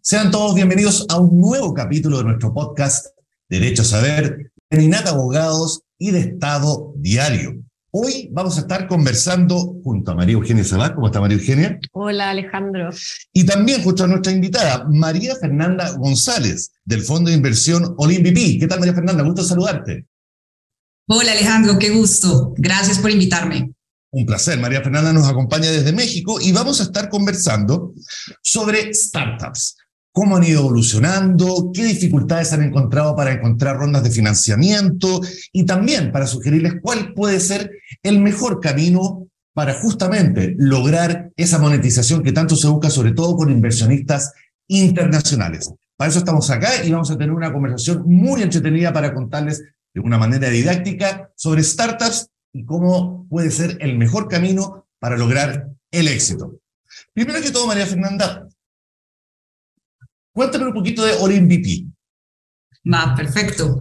Sean 0.00 0.30
todos 0.30 0.54
bienvenidos 0.54 1.06
a 1.08 1.18
un 1.18 1.40
nuevo 1.40 1.74
capítulo 1.74 2.18
de 2.18 2.24
nuestro 2.24 2.54
podcast 2.54 3.06
Derecho 3.48 3.82
a 3.82 3.84
Saber, 3.84 4.52
de 4.70 4.82
Inata 4.82 5.10
Abogados 5.10 5.82
y 5.98 6.12
de 6.12 6.20
Estado 6.20 6.92
Diario. 6.94 7.60
Hoy 7.90 8.28
vamos 8.30 8.56
a 8.56 8.60
estar 8.60 8.86
conversando 8.86 9.74
junto 9.82 10.12
a 10.12 10.14
María 10.14 10.34
Eugenia 10.34 10.62
Sabat. 10.62 10.94
¿Cómo 10.94 11.08
está 11.08 11.20
María 11.20 11.36
Eugenia? 11.36 11.80
Hola 11.90 12.30
Alejandro. 12.30 12.90
Y 13.32 13.44
también 13.44 13.82
junto 13.82 14.04
a 14.04 14.06
nuestra 14.06 14.30
invitada, 14.30 14.86
María 14.88 15.34
Fernanda 15.34 15.96
González, 15.98 16.70
del 16.84 17.02
Fondo 17.02 17.30
de 17.30 17.36
Inversión 17.36 17.96
OlimVP. 17.98 18.58
¿Qué 18.60 18.68
tal 18.68 18.78
María 18.78 18.94
Fernanda? 18.94 19.24
Gusto 19.24 19.42
saludarte. 19.42 20.06
Hola 21.08 21.32
Alejandro, 21.32 21.76
qué 21.76 21.90
gusto. 21.90 22.54
Gracias 22.56 23.00
por 23.00 23.10
invitarme. 23.10 23.72
Un 24.12 24.26
placer. 24.26 24.58
María 24.58 24.82
Fernanda 24.82 25.12
nos 25.12 25.28
acompaña 25.28 25.70
desde 25.70 25.92
México 25.92 26.40
y 26.40 26.50
vamos 26.50 26.80
a 26.80 26.84
estar 26.84 27.08
conversando 27.08 27.94
sobre 28.42 28.92
startups. 28.92 29.76
¿Cómo 30.12 30.36
han 30.36 30.42
ido 30.42 30.60
evolucionando? 30.60 31.70
¿Qué 31.72 31.84
dificultades 31.84 32.52
han 32.52 32.64
encontrado 32.64 33.14
para 33.14 33.32
encontrar 33.32 33.76
rondas 33.76 34.02
de 34.02 34.10
financiamiento? 34.10 35.20
Y 35.52 35.64
también 35.64 36.10
para 36.10 36.26
sugerirles 36.26 36.74
cuál 36.82 37.14
puede 37.14 37.38
ser 37.38 37.70
el 38.02 38.18
mejor 38.18 38.58
camino 38.58 39.28
para 39.54 39.74
justamente 39.74 40.56
lograr 40.58 41.30
esa 41.36 41.58
monetización 41.58 42.24
que 42.24 42.32
tanto 42.32 42.56
se 42.56 42.66
busca, 42.66 42.90
sobre 42.90 43.12
todo 43.12 43.36
con 43.36 43.52
inversionistas 43.52 44.32
internacionales. 44.66 45.72
Para 45.96 46.10
eso 46.10 46.18
estamos 46.18 46.50
acá 46.50 46.84
y 46.84 46.90
vamos 46.90 47.10
a 47.12 47.18
tener 47.18 47.32
una 47.32 47.52
conversación 47.52 48.02
muy 48.06 48.42
entretenida 48.42 48.92
para 48.92 49.14
contarles 49.14 49.62
de 49.94 50.00
una 50.00 50.18
manera 50.18 50.48
didáctica 50.48 51.30
sobre 51.36 51.62
startups 51.62 52.29
y 52.52 52.64
cómo 52.64 53.26
puede 53.28 53.50
ser 53.50 53.78
el 53.80 53.96
mejor 53.96 54.28
camino 54.28 54.88
para 54.98 55.16
lograr 55.16 55.68
el 55.90 56.08
éxito. 56.08 56.60
Primero 57.12 57.40
que 57.40 57.50
todo, 57.50 57.66
María 57.66 57.86
Fernanda, 57.86 58.48
cuéntame 60.32 60.66
un 60.66 60.74
poquito 60.74 61.04
de 61.04 61.12
OLMVP. 61.12 61.86
Va, 62.92 63.14
perfecto. 63.14 63.78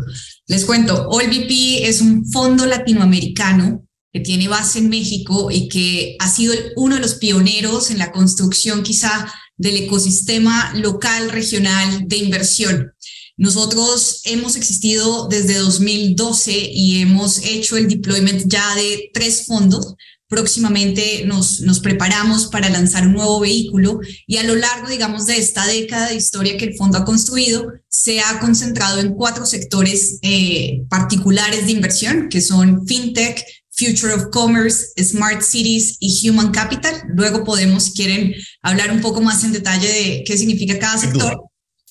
Les 0.48 0.66
cuento, 0.66 1.08
OLVP 1.08 1.88
es 1.88 2.02
un 2.02 2.26
fondo 2.30 2.66
latinoamericano 2.66 3.86
que 4.11 4.20
tiene 4.20 4.48
base 4.48 4.80
en 4.80 4.89
México 4.89 5.50
y 5.52 5.70
que 5.70 6.16
ha 6.20 6.28
sido 6.28 6.54
uno 6.76 6.95
de 6.95 7.02
los 7.02 7.16
pioneros 7.16 7.92
en 7.92 8.00
la 8.00 8.11
construcción 8.11 8.83
quizá 8.83 9.31
del 9.56 9.78
ecosistema 9.78 10.73
local, 10.76 11.30
regional 11.30 12.08
de 12.08 12.17
inversión. 12.17 12.94
Nosotros 13.40 14.20
hemos 14.26 14.58
existido 14.58 15.30
desde 15.30 15.59
2012 15.59 16.52
y 16.73 17.02
hemos 17.02 17.38
hecho 17.38 17.78
el 17.78 17.88
deployment 17.88 18.44
ya 18.48 18.76
de 18.76 19.12
tres 19.14 19.45
fondos. 19.45 19.95
Próximamente 20.28 21.23
nos, 21.26 21.62
nos 21.62 21.80
preparamos 21.80 22.48
para 22.48 22.70
lanzar 22.70 23.08
un 23.08 23.14
nuevo 23.14 23.40
vehículo 23.40 24.02
y 24.28 24.36
a 24.38 24.44
lo 24.44 24.56
largo, 24.56 24.90
digamos, 24.90 25.26
de 25.26 25.38
esta 25.38 25.66
década 25.67 26.10
de 26.10 26.16
historia 26.16 26.58
que 26.58 26.66
el 26.66 26.76
fondo 26.76 26.98
ha 26.98 27.06
construido, 27.06 27.66
se 27.88 28.20
ha 28.20 28.42
concentrado 28.42 29.00
en 29.00 29.14
cuatro 29.14 29.45
sectores 29.45 30.20
eh, 30.21 30.82
particulares 30.89 31.66
de 31.66 31.71
inversión, 31.71 32.27
que 32.27 32.42
son 32.42 32.86
fintech, 32.86 33.42
Future 33.71 34.16
of 34.16 34.26
Commerce, 34.33 34.88
Smart 35.02 35.42
Cities 35.44 35.95
y 36.02 36.30
Human 36.30 36.52
Capital. 36.52 36.94
Luego 37.16 37.45
podemos, 37.45 37.86
si 37.86 37.94
quieren, 37.94 38.33
hablar 38.61 38.92
un 38.92 39.00
poco 39.00 39.21
más 39.21 39.45
en 39.45 39.54
detalle 39.54 39.88
de 39.88 40.23
qué 40.27 40.38
significa 40.38 40.77
cada 40.77 40.98
sector 40.98 41.48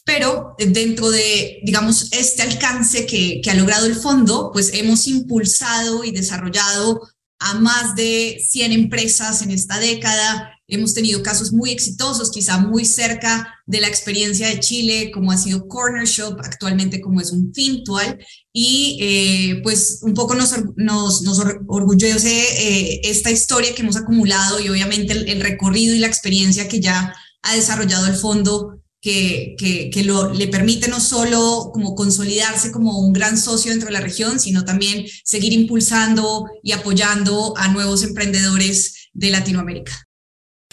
pero 0.08 0.54
dentro 0.56 1.10
de, 1.10 1.60
digamos, 1.64 2.08
este 2.12 2.40
alcance 2.40 3.04
que, 3.04 3.42
que, 3.44 3.50
ha 3.50 3.54
logrado 3.54 3.84
el 3.84 3.94
fondo, 3.94 4.48
pues 4.54 4.70
hemos 4.72 5.06
impulsado 5.06 6.02
y 6.02 6.12
desarrollado 6.12 7.02
a 7.38 7.52
más 7.60 7.94
de 7.94 8.42
100 8.42 8.72
empresas 8.72 9.42
en 9.42 9.50
esta 9.50 9.78
década. 9.78 10.50
Hemos 10.66 10.94
tenido 10.94 11.22
casos 11.22 11.52
muy 11.52 11.72
exitosos, 11.72 12.30
quizá 12.30 12.56
muy 12.56 12.86
cerca 12.86 13.54
de 13.66 13.82
la 13.82 13.88
experiencia 13.88 14.48
de 14.48 14.60
Chile, 14.60 15.10
como 15.12 15.30
ha 15.30 15.36
sido 15.36 15.68
Corner 15.68 16.06
Shop, 16.06 16.38
actualmente 16.42 17.02
como 17.02 17.20
es 17.20 17.30
un 17.30 17.52
Fintual, 17.52 18.18
y 18.50 18.98
eh, 19.02 19.60
pues 19.62 19.98
un 20.00 20.14
poco 20.14 20.34
nos, 20.34 20.54
nos, 20.76 21.20
nos 21.20 21.38
orgullece 21.66 22.30
eh, 22.30 23.00
esta 23.04 23.30
historia 23.30 23.74
que 23.74 23.82
hemos 23.82 23.96
acumulado 23.96 24.58
y 24.58 24.70
obviamente 24.70 25.12
el, 25.12 25.28
el 25.28 25.42
recorrido 25.42 25.94
y 25.94 25.98
la 25.98 26.06
experiencia 26.06 26.66
que 26.66 26.80
ya 26.80 27.14
ha 27.42 27.54
desarrollado 27.54 28.06
el 28.06 28.16
fondo 28.16 28.77
que, 29.00 29.54
que, 29.92 30.04
lo, 30.04 30.32
le 30.32 30.48
permite 30.48 30.88
no 30.88 31.00
solo 31.00 31.70
como 31.72 31.94
consolidarse 31.94 32.72
como 32.72 32.98
un 32.98 33.12
gran 33.12 33.38
socio 33.38 33.70
dentro 33.70 33.86
de 33.86 33.92
la 33.92 34.00
región, 34.00 34.40
sino 34.40 34.64
también 34.64 35.04
seguir 35.24 35.52
impulsando 35.52 36.46
y 36.62 36.72
apoyando 36.72 37.54
a 37.56 37.68
nuevos 37.68 38.02
emprendedores 38.02 39.10
de 39.12 39.30
Latinoamérica. 39.30 39.92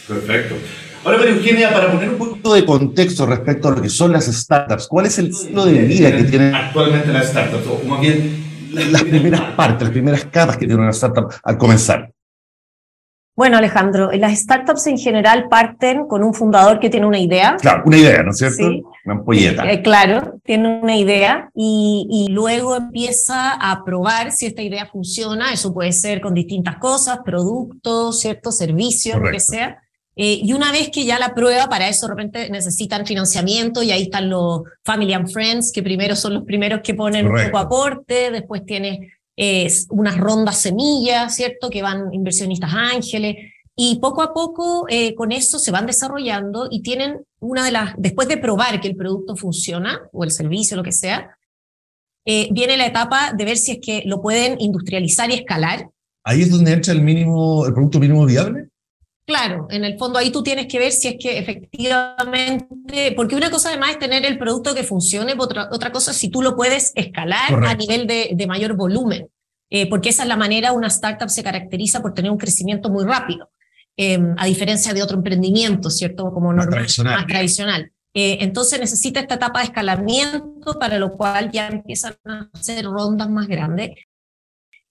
Perfecto. 0.07 0.55
Ahora, 1.03 1.19
María 1.19 1.35
Eugenia, 1.35 1.71
para 1.71 1.91
poner 1.91 2.09
un 2.09 2.17
poquito 2.17 2.53
de 2.55 2.65
contexto 2.65 3.27
respecto 3.27 3.67
a 3.67 3.71
lo 3.71 3.81
que 3.81 3.89
son 3.89 4.11
las 4.11 4.25
startups, 4.25 4.87
¿cuál 4.87 5.05
es 5.05 5.19
el 5.19 5.33
ciclo 5.33 5.65
de 5.65 5.83
vida 5.83 6.15
que 6.15 6.23
tienen 6.23 6.55
actualmente 6.55 7.13
las 7.13 7.27
startups? 7.27 7.67
O 7.67 7.87
más 7.87 8.01
bien, 8.01 8.43
las 8.71 9.03
primeras 9.03 9.41
partes, 9.55 9.83
las 9.83 9.91
primeras 9.91 10.25
capas 10.25 10.57
que 10.57 10.65
tiene 10.65 10.81
una 10.81 10.91
startup 10.91 11.31
al 11.43 11.57
comenzar. 11.59 12.11
Bueno, 13.35 13.57
Alejandro, 13.57 14.11
las 14.13 14.39
startups 14.39 14.87
en 14.87 14.97
general 14.97 15.47
parten 15.49 16.07
con 16.07 16.23
un 16.23 16.33
fundador 16.33 16.79
que 16.79 16.89
tiene 16.89 17.05
una 17.05 17.19
idea. 17.19 17.57
Claro, 17.59 17.83
una 17.85 17.97
idea, 17.97 18.23
¿no 18.23 18.31
es 18.31 18.37
cierto? 18.37 18.55
Sí. 18.55 18.81
Una 19.03 19.15
ampolleta. 19.15 19.69
Eh, 19.69 19.81
claro, 19.81 20.39
tiene 20.43 20.79
una 20.81 20.95
idea 20.95 21.49
y, 21.53 22.07
y, 22.09 22.31
luego 22.31 22.77
empieza 22.77 23.51
a 23.51 23.83
probar 23.83 24.31
si 24.31 24.45
esta 24.45 24.61
idea 24.61 24.85
funciona. 24.85 25.51
Eso 25.51 25.73
puede 25.73 25.91
ser 25.91 26.21
con 26.21 26.33
distintas 26.33 26.77
cosas, 26.77 27.19
productos, 27.25 28.21
ciertos 28.21 28.57
servicios, 28.57 29.19
lo 29.19 29.29
que 29.29 29.41
sea. 29.41 29.81
Eh, 30.17 30.39
y 30.43 30.53
una 30.53 30.71
vez 30.71 30.89
que 30.91 31.03
ya 31.03 31.19
la 31.19 31.33
prueba, 31.33 31.67
para 31.67 31.89
eso 31.89 32.07
de 32.07 32.13
repente 32.13 32.49
necesitan 32.49 33.05
financiamiento 33.05 33.83
y 33.83 33.91
ahí 33.91 34.03
están 34.03 34.29
los 34.29 34.61
Family 34.83 35.13
and 35.13 35.29
Friends, 35.29 35.73
que 35.73 35.83
primero 35.83 36.15
son 36.15 36.35
los 36.35 36.43
primeros 36.43 36.79
que 36.81 36.93
ponen 36.93 37.27
un 37.27 37.43
poco 37.43 37.57
aporte, 37.57 38.31
después 38.31 38.65
tiene 38.65 39.11
es 39.35 39.87
unas 39.89 40.17
rondas 40.17 40.61
semillas, 40.61 41.35
¿cierto? 41.35 41.69
Que 41.69 41.81
van 41.81 42.13
inversionistas 42.13 42.71
ángeles. 42.73 43.35
Y 43.75 43.99
poco 43.99 44.21
a 44.21 44.33
poco 44.33 44.85
eh, 44.89 45.13
con 45.15 45.31
eso 45.31 45.59
se 45.59 45.71
van 45.71 45.85
desarrollando 45.85 46.67
y 46.71 46.81
tienen 46.81 47.25
una 47.39 47.65
de 47.65 47.71
las, 47.71 47.93
después 47.97 48.27
de 48.27 48.37
probar 48.37 48.79
que 48.79 48.87
el 48.87 48.95
producto 48.95 49.35
funciona 49.35 49.99
o 50.13 50.23
el 50.23 50.31
servicio, 50.31 50.77
lo 50.77 50.83
que 50.83 50.93
sea, 50.93 51.37
eh, 52.25 52.47
viene 52.51 52.77
la 52.77 52.87
etapa 52.87 53.33
de 53.33 53.45
ver 53.45 53.57
si 53.57 53.73
es 53.73 53.79
que 53.81 54.03
lo 54.05 54.21
pueden 54.21 54.59
industrializar 54.59 55.29
y 55.29 55.35
escalar. 55.35 55.89
Ahí 56.23 56.41
es 56.41 56.49
donde 56.49 56.71
entra 56.71 56.93
el 56.93 57.01
mínimo, 57.01 57.65
el 57.65 57.73
producto 57.73 57.99
mínimo 57.99 58.25
viable. 58.25 58.69
Claro, 59.25 59.67
en 59.71 59.83
el 59.83 59.97
fondo 59.97 60.19
ahí 60.19 60.31
tú 60.31 60.43
tienes 60.43 60.67
que 60.67 60.77
ver 60.77 60.91
si 60.91 61.07
es 61.07 61.15
que 61.19 61.39
efectivamente, 61.39 63.11
porque 63.15 63.35
una 63.35 63.49
cosa 63.49 63.69
además 63.69 63.91
es 63.91 63.99
tener 63.99 64.23
el 64.23 64.37
producto 64.37 64.75
que 64.75 64.83
funcione, 64.83 65.33
otra, 65.35 65.67
otra 65.71 65.91
cosa 65.91 66.11
es 66.11 66.17
si 66.17 66.29
tú 66.29 66.43
lo 66.43 66.55
puedes 66.55 66.91
escalar 66.95 67.65
a 67.65 67.73
nivel 67.73 68.05
de, 68.05 68.31
de 68.33 68.47
mayor 68.47 68.75
volumen, 68.75 69.27
eh, 69.71 69.89
porque 69.89 70.09
esa 70.09 70.23
es 70.23 70.29
la 70.29 70.37
manera, 70.37 70.73
una 70.73 70.87
startup 70.87 71.29
se 71.29 71.43
caracteriza 71.43 72.03
por 72.03 72.13
tener 72.13 72.29
un 72.29 72.37
crecimiento 72.37 72.91
muy 72.91 73.03
rápido, 73.03 73.49
eh, 73.97 74.19
a 74.37 74.45
diferencia 74.45 74.93
de 74.93 75.01
otro 75.01 75.17
emprendimiento, 75.17 75.89
¿cierto? 75.89 76.31
Como 76.31 76.49
más 76.49 76.57
normal, 76.57 76.73
tradicional. 76.73 77.15
Más 77.15 77.25
tradicional. 77.25 77.91
Eh, 78.13 78.37
entonces 78.41 78.79
necesita 78.79 79.19
esta 79.19 79.35
etapa 79.35 79.59
de 79.59 79.65
escalamiento, 79.65 80.77
para 80.79 80.99
lo 80.99 81.13
cual 81.17 81.51
ya 81.51 81.67
empiezan 81.67 82.15
a 82.25 82.49
hacer 82.53 82.85
rondas 82.85 83.29
más 83.29 83.47
grandes. 83.47 83.89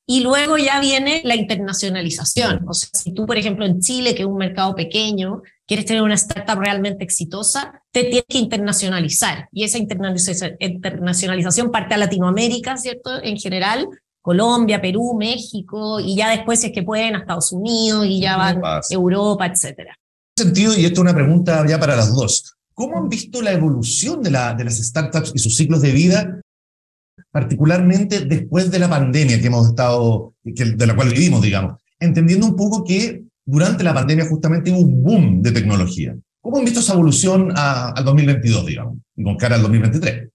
Y 0.06 0.20
luego 0.20 0.58
ya 0.58 0.80
viene 0.80 1.22
la 1.24 1.34
internacionalización. 1.34 2.66
O 2.68 2.74
sea, 2.74 2.90
si 2.92 3.14
tú, 3.14 3.24
por 3.24 3.38
ejemplo, 3.38 3.64
en 3.64 3.80
Chile, 3.80 4.14
que 4.14 4.22
es 4.22 4.28
un 4.28 4.36
mercado 4.36 4.74
pequeño, 4.74 5.40
quieres 5.66 5.86
tener 5.86 6.02
una 6.02 6.14
startup 6.14 6.58
realmente 6.58 7.04
exitosa, 7.04 7.82
te 7.90 8.04
tienes 8.04 8.26
que 8.28 8.36
internacionalizar. 8.38 9.48
Y 9.50 9.64
esa 9.64 9.78
internacionalización 9.78 11.70
parte 11.70 11.94
a 11.94 11.98
Latinoamérica, 11.98 12.76
¿cierto? 12.76 13.22
En 13.22 13.38
general, 13.38 13.88
Colombia, 14.20 14.80
Perú, 14.80 15.16
México, 15.18 16.00
y 16.00 16.16
ya 16.16 16.30
después 16.30 16.62
es 16.64 16.72
que 16.72 16.82
pueden 16.82 17.14
a 17.14 17.20
Estados 17.20 17.52
Unidos 17.52 18.06
y 18.06 18.20
ya 18.20 18.36
van 18.36 18.60
a 18.62 18.80
Europa, 18.90 19.46
etcétera. 19.46 19.98
En 20.36 20.44
sentido, 20.46 20.76
y 20.76 20.84
esto 20.84 20.94
es 20.94 21.00
una 21.00 21.14
pregunta 21.14 21.64
ya 21.66 21.78
para 21.78 21.96
las 21.96 22.14
dos, 22.14 22.54
¿cómo 22.74 22.98
han 22.98 23.08
visto 23.08 23.40
la 23.40 23.52
evolución 23.52 24.22
de, 24.22 24.30
la, 24.30 24.52
de 24.54 24.64
las 24.64 24.76
startups 24.76 25.32
y 25.34 25.38
sus 25.38 25.56
ciclos 25.56 25.80
de 25.80 25.92
vida 25.92 26.40
particularmente 27.31 28.20
después 28.20 28.70
de 28.70 28.78
la 28.78 28.88
pandemia 28.88 29.40
que 29.40 29.46
hemos 29.46 29.69
estado, 29.69 30.34
de 30.43 30.87
la 30.87 30.94
cual 30.94 31.11
vivimos, 31.11 31.43
digamos, 31.43 31.81
entendiendo 31.99 32.46
un 32.46 32.56
poco 32.56 32.84
que 32.84 33.25
durante 33.44 33.84
la 33.84 33.94
pandemia 33.94 34.26
justamente 34.26 34.70
hubo 34.70 34.81
un 34.81 35.02
boom 35.02 35.43
de 35.43 35.52
tecnología. 35.52 36.16
¿Cómo 36.40 36.58
han 36.58 36.64
visto 36.64 36.81
esa 36.81 36.93
evolución 36.93 37.52
a, 37.56 37.90
al 37.90 38.05
2022, 38.05 38.66
digamos, 38.66 38.99
y 39.16 39.25
con 39.25 39.37
cara 39.37 39.56
al 39.56 39.62
2023? 39.62 40.28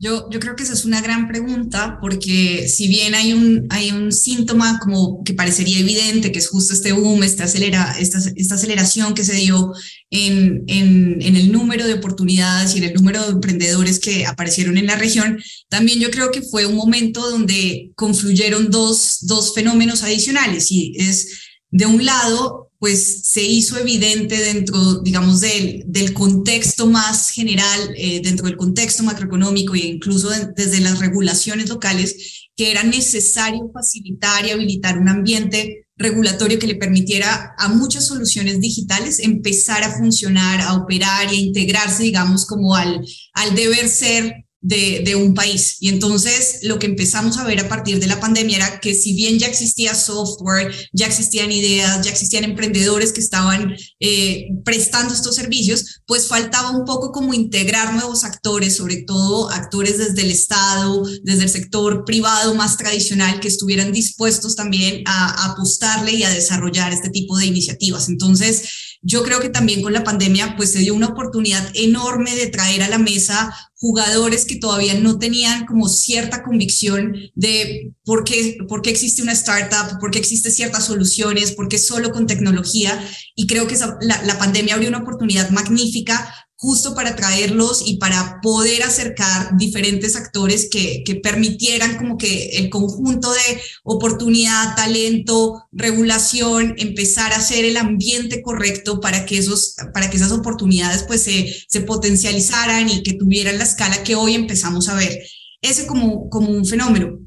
Yo, 0.00 0.30
yo 0.30 0.38
creo 0.38 0.54
que 0.54 0.62
esa 0.62 0.74
es 0.74 0.84
una 0.84 1.00
gran 1.00 1.26
pregunta 1.26 1.98
porque 2.00 2.68
si 2.68 2.86
bien 2.86 3.16
hay 3.16 3.32
un, 3.32 3.66
hay 3.68 3.90
un 3.90 4.12
síntoma 4.12 4.78
como 4.78 5.24
que 5.24 5.34
parecería 5.34 5.80
evidente, 5.80 6.30
que 6.30 6.38
es 6.38 6.48
justo 6.48 6.72
este 6.72 6.92
boom, 6.92 7.24
esta, 7.24 7.44
acelera, 7.44 7.96
esta, 7.98 8.18
esta 8.36 8.54
aceleración 8.54 9.12
que 9.14 9.24
se 9.24 9.34
dio 9.34 9.72
en, 10.10 10.62
en, 10.68 11.20
en, 11.20 11.34
el 11.34 11.50
número 11.50 11.84
de 11.84 11.94
oportunidades 11.94 12.76
y 12.76 12.78
en 12.78 12.84
el 12.84 12.94
número 12.94 13.24
de 13.24 13.32
emprendedores 13.32 13.98
que 13.98 14.24
aparecieron 14.24 14.78
en 14.78 14.86
la 14.86 14.94
región, 14.94 15.42
también 15.68 15.98
yo 15.98 16.12
creo 16.12 16.30
que 16.30 16.42
fue 16.42 16.64
un 16.64 16.76
momento 16.76 17.28
donde 17.28 17.90
confluyeron 17.96 18.70
dos, 18.70 19.18
dos 19.22 19.52
fenómenos 19.52 20.04
adicionales 20.04 20.70
y 20.70 20.92
es, 20.96 21.40
de 21.72 21.86
un 21.86 22.04
lado, 22.04 22.67
pues 22.78 23.28
se 23.28 23.42
hizo 23.42 23.76
evidente 23.76 24.36
dentro, 24.36 25.00
digamos, 25.00 25.40
del, 25.40 25.82
del 25.86 26.12
contexto 26.12 26.86
más 26.86 27.30
general, 27.30 27.92
eh, 27.96 28.20
dentro 28.22 28.46
del 28.46 28.56
contexto 28.56 29.02
macroeconómico 29.02 29.74
e 29.74 29.80
incluso 29.80 30.30
desde 30.54 30.80
las 30.80 31.00
regulaciones 31.00 31.68
locales, 31.68 32.48
que 32.54 32.70
era 32.70 32.84
necesario 32.84 33.70
facilitar 33.72 34.46
y 34.46 34.50
habilitar 34.50 34.98
un 34.98 35.08
ambiente 35.08 35.86
regulatorio 35.96 36.60
que 36.60 36.68
le 36.68 36.76
permitiera 36.76 37.54
a 37.58 37.68
muchas 37.68 38.06
soluciones 38.06 38.60
digitales 38.60 39.18
empezar 39.18 39.82
a 39.82 39.96
funcionar, 39.96 40.60
a 40.60 40.74
operar 40.74 41.32
y 41.32 41.36
a 41.36 41.40
integrarse, 41.40 42.04
digamos, 42.04 42.46
como 42.46 42.76
al, 42.76 43.04
al 43.32 43.54
deber 43.56 43.88
ser 43.88 44.47
de, 44.60 45.14
un 45.16 45.34
país. 45.34 45.76
Y 45.80 45.88
entonces 45.88 46.60
lo 46.62 46.78
que 46.78 46.86
empezamos 46.86 47.38
a 47.38 47.44
ver 47.44 47.60
a 47.60 47.68
partir 47.68 48.00
de 48.00 48.06
la 48.06 48.20
pandemia 48.20 48.56
era 48.56 48.80
que 48.80 48.94
si 48.94 49.14
bien 49.14 49.38
ya 49.38 49.46
existía 49.46 49.94
software, 49.94 50.74
ya 50.92 51.06
existían 51.06 51.50
ideas, 51.50 52.04
ya 52.04 52.10
existían 52.10 52.44
emprendedores 52.44 53.12
que 53.12 53.20
estaban 53.20 53.74
eh, 54.00 54.48
prestando 54.64 55.14
estos 55.14 55.34
servicios, 55.34 56.02
pues 56.06 56.26
faltaba 56.26 56.70
un 56.70 56.84
poco 56.84 57.12
como 57.12 57.34
integrar 57.34 57.94
nuevos 57.94 58.24
actores, 58.24 58.76
sobre 58.76 59.02
todo 59.02 59.50
actores 59.50 59.98
desde 59.98 60.22
el 60.22 60.30
Estado, 60.30 61.02
desde 61.22 61.44
el 61.44 61.50
sector 61.50 62.04
privado 62.04 62.54
más 62.54 62.76
tradicional, 62.76 63.40
que 63.40 63.48
estuvieran 63.48 63.92
dispuestos 63.92 64.56
también 64.56 65.02
a, 65.06 65.44
a 65.44 65.52
apostarle 65.52 66.12
y 66.12 66.22
a 66.24 66.30
desarrollar 66.30 66.92
este 66.92 67.10
tipo 67.10 67.36
de 67.38 67.46
iniciativas. 67.46 68.08
Entonces, 68.08 68.87
yo 69.02 69.22
creo 69.22 69.40
que 69.40 69.48
también 69.48 69.82
con 69.82 69.92
la 69.92 70.04
pandemia 70.04 70.54
pues 70.56 70.72
se 70.72 70.80
dio 70.80 70.94
una 70.94 71.08
oportunidad 71.08 71.70
enorme 71.74 72.34
de 72.34 72.48
traer 72.48 72.82
a 72.82 72.88
la 72.88 72.98
mesa 72.98 73.54
jugadores 73.76 74.44
que 74.44 74.56
todavía 74.56 74.94
no 74.94 75.18
tenían 75.18 75.64
como 75.66 75.88
cierta 75.88 76.42
convicción 76.42 77.14
de 77.34 77.92
por 78.04 78.24
qué, 78.24 78.58
por 78.68 78.82
qué 78.82 78.90
existe 78.90 79.22
una 79.22 79.32
startup, 79.32 80.00
por 80.00 80.10
qué 80.10 80.18
existen 80.18 80.50
ciertas 80.50 80.86
soluciones, 80.86 81.52
por 81.52 81.68
qué 81.68 81.78
solo 81.78 82.10
con 82.10 82.26
tecnología. 82.26 83.00
Y 83.36 83.46
creo 83.46 83.68
que 83.68 83.76
la, 84.00 84.22
la 84.24 84.38
pandemia 84.38 84.74
abrió 84.74 84.88
una 84.88 84.98
oportunidad 84.98 85.50
magnífica 85.50 86.34
justo 86.60 86.96
para 86.96 87.14
traerlos 87.14 87.82
y 87.86 87.98
para 87.98 88.40
poder 88.42 88.82
acercar 88.82 89.56
diferentes 89.56 90.16
actores 90.16 90.68
que, 90.68 91.04
que, 91.04 91.14
permitieran 91.14 91.96
como 91.96 92.18
que 92.18 92.48
el 92.58 92.68
conjunto 92.68 93.32
de 93.32 93.60
oportunidad, 93.84 94.74
talento, 94.74 95.68
regulación, 95.70 96.74
empezar 96.78 97.32
a 97.32 97.36
hacer 97.36 97.64
el 97.64 97.76
ambiente 97.76 98.42
correcto 98.42 99.00
para 99.00 99.24
que, 99.24 99.38
esos, 99.38 99.76
para 99.94 100.10
que 100.10 100.16
esas 100.16 100.32
oportunidades 100.32 101.04
pues 101.04 101.22
se, 101.22 101.54
se 101.68 101.80
potencializaran 101.82 102.88
y 102.88 103.04
que 103.04 103.14
tuvieran 103.14 103.58
la 103.58 103.64
escala 103.64 104.02
que 104.02 104.16
hoy 104.16 104.34
empezamos 104.34 104.88
a 104.88 104.94
ver. 104.94 105.16
Ese 105.62 105.86
como, 105.86 106.28
como 106.28 106.50
un 106.50 106.66
fenómeno. 106.66 107.20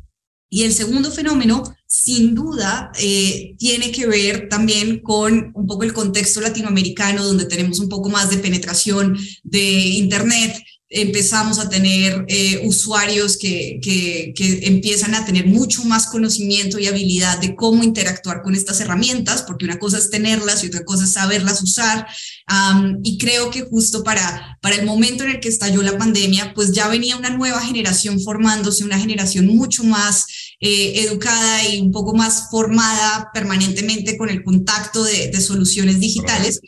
Y 0.50 0.64
el 0.64 0.74
segundo 0.74 1.10
fenómeno 1.10 1.64
sin 1.94 2.34
duda 2.34 2.90
eh, 2.98 3.54
tiene 3.58 3.92
que 3.92 4.08
ver 4.08 4.48
también 4.48 5.02
con 5.02 5.52
un 5.54 5.68
poco 5.68 5.84
el 5.84 5.92
contexto 5.92 6.40
latinoamericano, 6.40 7.22
donde 7.22 7.44
tenemos 7.44 7.82
un 7.82 7.90
poco 7.90 8.08
más 8.08 8.30
de 8.30 8.38
penetración 8.38 9.18
de 9.44 9.60
Internet. 9.60 10.56
Empezamos 10.94 11.58
a 11.58 11.70
tener 11.70 12.26
eh, 12.28 12.62
usuarios 12.66 13.38
que, 13.38 13.80
que, 13.82 14.34
empiezan 14.64 15.16
a 15.16 15.26
tener 15.26 15.46
mucho 15.46 15.86
más 15.86 16.08
conocimiento 16.08 16.78
y 16.78 16.88
habilidad 16.88 17.40
de 17.40 17.56
cómo 17.56 17.82
interactuar 17.82 18.42
con 18.42 18.56
estas 18.56 18.82
herramientas, 18.82 19.44
porque 19.44 19.64
una 19.64 19.80
cosa 19.80 19.98
es 19.98 20.10
tenerlas 20.10 20.64
y 20.64 20.68
otra 20.68 20.84
cosa 20.84 21.06
es 21.06 21.14
saberlas 21.14 21.64
usar. 21.64 22.06
y 23.04 23.18
creo 23.18 23.50
que 23.52 23.62
justo 23.62 24.04
para, 24.04 24.58
para 24.62 24.76
el 24.76 24.86
momento 24.86 25.24
en 25.24 25.32
el 25.32 25.40
que 25.40 25.50
estalló 25.50 25.82
la 25.82 25.98
pandemia, 25.98 26.54
pues 26.54 26.74
ya 26.74 26.90
venía 26.90 27.16
una 27.16 27.30
nueva 27.30 27.62
generación 27.62 28.20
formándose, 28.20 28.84
una 28.84 29.00
generación 29.00 29.48
mucho 29.48 29.84
más 29.86 30.26
eh, 30.64 31.06
educada 31.06 31.68
y 31.68 31.82
un 31.82 31.92
poco 31.92 32.14
más 32.14 32.50
formada 32.52 33.32
permanentemente 33.34 34.16
con 34.16 34.30
el 34.30 34.44
contacto 34.44 35.04
de, 35.04 35.42
soluciones 35.42 36.00
digitales. 36.00 36.60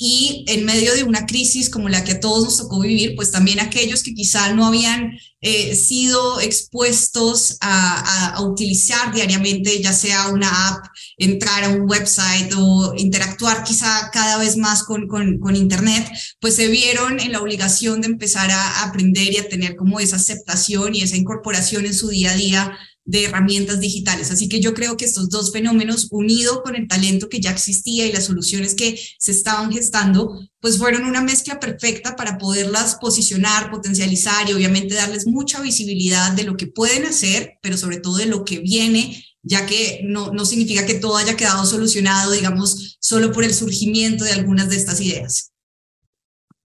Y 0.00 0.44
en 0.46 0.64
medio 0.64 0.94
de 0.94 1.02
una 1.02 1.26
crisis 1.26 1.68
como 1.68 1.88
la 1.88 2.04
que 2.04 2.12
a 2.12 2.20
todos 2.20 2.44
nos 2.44 2.56
tocó 2.56 2.80
vivir, 2.80 3.16
pues 3.16 3.32
también 3.32 3.58
aquellos 3.58 4.04
que 4.04 4.14
quizá 4.14 4.52
no 4.52 4.64
habían 4.64 5.18
eh, 5.40 5.74
sido 5.74 6.40
expuestos 6.40 7.58
a, 7.60 8.34
a, 8.34 8.42
utilizar 8.42 9.12
diariamente, 9.12 9.80
ya 9.80 9.92
sea 9.92 10.28
una 10.28 10.68
app, 10.68 10.86
entrar 11.16 11.64
a 11.64 11.68
un 11.70 11.88
website 11.88 12.52
o 12.56 12.94
interactuar 12.96 13.64
quizá 13.64 14.10
cada 14.12 14.38
vez 14.38 14.56
más 14.56 14.84
con, 14.84 15.08
con, 15.08 15.38
con 15.38 15.56
Internet, 15.56 16.08
pues 16.40 16.56
se 16.56 16.68
vieron 16.68 17.20
en 17.20 17.32
la 17.32 17.40
obligación 17.40 18.00
de 18.00 18.08
empezar 18.08 18.50
a 18.50 18.84
aprender 18.84 19.32
y 19.32 19.38
a 19.38 19.48
tener 19.48 19.76
como 19.76 20.00
esa 20.00 20.16
aceptación 20.16 20.94
y 20.94 21.02
esa 21.02 21.16
incorporación 21.16 21.86
en 21.86 21.94
su 21.94 22.08
día 22.08 22.32
a 22.32 22.36
día 22.36 22.78
de 23.08 23.24
herramientas 23.24 23.80
digitales. 23.80 24.30
Así 24.30 24.50
que 24.50 24.60
yo 24.60 24.74
creo 24.74 24.98
que 24.98 25.06
estos 25.06 25.30
dos 25.30 25.50
fenómenos, 25.50 26.08
unido 26.10 26.62
con 26.62 26.76
el 26.76 26.86
talento 26.86 27.30
que 27.30 27.40
ya 27.40 27.50
existía 27.50 28.06
y 28.06 28.12
las 28.12 28.26
soluciones 28.26 28.74
que 28.74 29.00
se 29.18 29.32
estaban 29.32 29.72
gestando, 29.72 30.38
pues 30.60 30.76
fueron 30.76 31.06
una 31.06 31.22
mezcla 31.22 31.58
perfecta 31.58 32.16
para 32.16 32.36
poderlas 32.36 32.98
posicionar, 33.00 33.70
potencializar 33.70 34.48
y 34.48 34.52
obviamente 34.52 34.94
darles 34.94 35.26
mucha 35.26 35.62
visibilidad 35.62 36.32
de 36.32 36.44
lo 36.44 36.58
que 36.58 36.66
pueden 36.66 37.06
hacer, 37.06 37.54
pero 37.62 37.78
sobre 37.78 37.96
todo 37.96 38.18
de 38.18 38.26
lo 38.26 38.44
que 38.44 38.58
viene 38.58 39.24
ya 39.42 39.64
que 39.64 40.00
no, 40.04 40.30
no 40.32 40.44
significa 40.44 40.84
que 40.84 40.94
todo 40.94 41.16
haya 41.16 41.36
quedado 41.36 41.64
solucionado, 41.64 42.32
digamos, 42.32 42.98
solo 43.00 43.32
por 43.32 43.44
el 43.44 43.54
surgimiento 43.54 44.24
de 44.24 44.32
algunas 44.32 44.68
de 44.68 44.76
estas 44.76 45.00
ideas. 45.00 45.52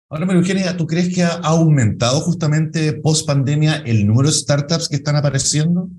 Ahora, 0.09 0.27
María 0.27 0.41
Eugenia, 0.41 0.77
¿tú 0.77 0.87
crees 0.87 1.13
que 1.13 1.25
ha 1.25 1.35
aumentado 1.39 2.21
justamente 2.21 2.93
post 2.93 3.27
pandemia 3.27 3.83
el 3.85 4.07
número 4.07 4.29
de 4.29 4.35
startups 4.35 4.89
que 4.89 4.97
están 4.97 5.17
apareciendo? 5.17 5.91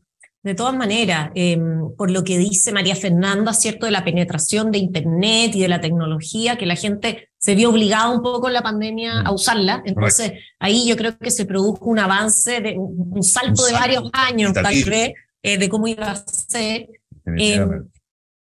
De 0.41 0.55
todas 0.55 0.73
maneras, 0.73 1.31
em, 1.35 1.93
por 1.97 2.09
lo 2.09 2.23
que 2.23 2.37
dice 2.37 2.71
María 2.71 2.95
Fernanda, 2.95 3.53
¿cierto? 3.53 3.85
De 3.85 3.91
la 3.91 4.05
penetración 4.05 4.71
de 4.71 4.77
Internet 4.77 5.53
y 5.53 5.61
de 5.61 5.67
la 5.67 5.81
tecnología, 5.81 6.57
que 6.57 6.65
la 6.65 6.77
gente 6.77 7.29
se 7.37 7.55
vio 7.55 7.69
obligada 7.69 8.09
un 8.09 8.21
poco 8.21 8.47
en 8.47 8.53
la 8.53 8.61
pandemia 8.61 9.19
a 9.19 9.31
mm. 9.31 9.33
usarla. 9.33 9.83
Entonces, 9.85 10.33
ahí 10.57 10.87
yo 10.87 10.95
creo 10.95 11.17
que 11.17 11.31
se 11.31 11.45
produjo 11.45 11.85
un 11.85 11.99
avance, 11.99 12.61
de 12.61 12.77
un 12.77 13.21
salto 13.21 13.65
de 13.65 13.73
varios 13.73 14.09
años, 14.13 14.53
tal 14.53 14.83
vez, 14.85 15.13
eh, 15.43 15.57
de 15.57 15.69
cómo 15.69 15.87
iba 15.89 16.09
a 16.09 16.15
ser. 16.15 16.87
Em, 17.25 17.89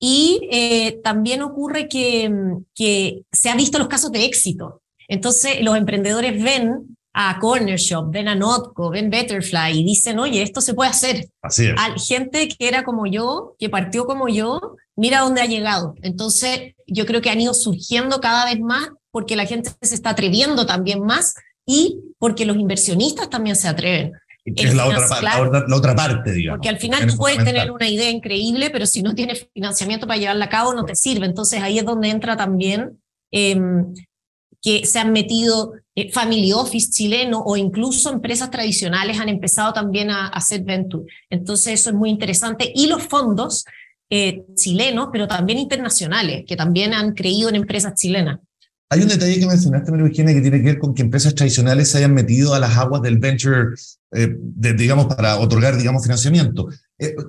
y 0.00 0.48
eh, 0.50 1.00
también 1.04 1.42
ocurre 1.42 1.86
que, 1.86 2.32
que 2.74 3.22
se 3.30 3.50
han 3.50 3.58
visto 3.58 3.78
los 3.78 3.88
casos 3.88 4.10
de 4.10 4.24
éxito. 4.24 4.82
Entonces, 5.06 5.60
los 5.60 5.76
emprendedores 5.76 6.42
ven 6.42 6.96
a 7.16 7.38
Corner 7.38 7.78
Shop, 7.78 8.10
ven 8.10 8.26
a 8.26 8.34
Notco, 8.34 8.90
ven 8.90 9.08
Betterfly 9.08 9.78
y 9.78 9.84
dicen, 9.84 10.18
oye, 10.18 10.42
esto 10.42 10.60
se 10.60 10.74
puede 10.74 10.90
hacer. 10.90 11.28
Así 11.40 11.66
es. 11.66 12.06
gente 12.08 12.48
que 12.48 12.68
era 12.68 12.82
como 12.82 13.06
yo, 13.06 13.54
que 13.58 13.70
partió 13.70 14.04
como 14.04 14.28
yo, 14.28 14.76
mira 14.96 15.20
dónde 15.20 15.40
ha 15.40 15.46
llegado. 15.46 15.94
Entonces, 16.02 16.74
yo 16.88 17.06
creo 17.06 17.22
que 17.22 17.30
han 17.30 17.40
ido 17.40 17.54
surgiendo 17.54 18.20
cada 18.20 18.44
vez 18.46 18.60
más 18.60 18.88
porque 19.12 19.36
la 19.36 19.46
gente 19.46 19.70
se 19.80 19.94
está 19.94 20.10
atreviendo 20.10 20.66
también 20.66 21.04
más 21.04 21.34
y 21.64 22.00
porque 22.18 22.44
los 22.44 22.56
inversionistas 22.56 23.30
también 23.30 23.54
se 23.54 23.68
atreven. 23.68 24.12
Que 24.44 24.64
es 24.64 24.74
la 24.74 24.86
otra, 24.86 25.22
la, 25.22 25.74
otra, 25.74 25.94
parte, 25.94 26.32
digamos. 26.32 26.58
Porque 26.58 26.68
al 26.68 26.78
final 26.78 27.06
tú 27.06 27.16
puedes 27.16 27.42
tener 27.42 27.70
una 27.70 27.88
idea 27.88 28.10
increíble, 28.10 28.68
pero 28.70 28.86
si 28.86 29.02
no 29.02 29.14
tienes 29.14 29.48
financiamiento 29.54 30.06
para 30.06 30.18
llevarla 30.18 30.44
a 30.46 30.50
cabo, 30.50 30.74
no 30.74 30.84
te 30.84 30.96
sirve. 30.96 31.26
Entonces 31.26 31.62
ahí 31.62 31.78
es 31.78 31.84
donde 31.84 32.10
entra 32.10 32.36
también 32.36 33.00
em, 33.30 33.94
que 34.64 34.86
se 34.86 34.98
han 34.98 35.12
metido 35.12 35.74
eh, 35.94 36.10
family 36.10 36.50
office 36.52 36.90
chileno 36.90 37.42
o 37.44 37.54
incluso 37.54 38.10
empresas 38.10 38.50
tradicionales 38.50 39.20
han 39.20 39.28
empezado 39.28 39.74
también 39.74 40.10
a, 40.10 40.28
hacer 40.28 40.64
venture. 40.64 41.04
Entonces 41.28 41.80
eso 41.80 41.90
es 41.90 41.96
muy 41.96 42.08
interesante. 42.08 42.72
Y 42.74 42.86
los 42.86 43.02
fondos 43.02 43.66
eh, 44.08 44.42
chilenos, 44.56 45.10
pero 45.12 45.28
también 45.28 45.58
internacionales, 45.58 46.44
que 46.48 46.56
también 46.56 46.94
han 46.94 47.12
creído 47.12 47.50
en 47.50 47.56
empresas 47.56 47.94
chilenas. 47.94 48.40
Hay 48.88 49.02
un 49.02 49.08
detalle 49.08 49.38
que 49.38 49.46
mencionaste, 49.46 49.90
María 49.90 50.06
Eugenia, 50.06 50.34
que 50.34 50.40
tiene 50.40 50.58
que 50.58 50.64
ver 50.64 50.78
con 50.78 50.94
que 50.94 51.02
empresas 51.02 51.34
tradicionales 51.34 51.90
se 51.90 51.98
hayan 51.98 52.14
metido 52.14 52.54
a 52.54 52.58
las 52.58 52.74
aguas 52.78 53.02
del 53.02 53.18
venture, 53.18 53.74
eh, 54.12 54.34
digamos, 54.76 55.06
para 55.06 55.38
otorgar, 55.38 55.76
digamos, 55.76 56.02
financiamiento. 56.02 56.68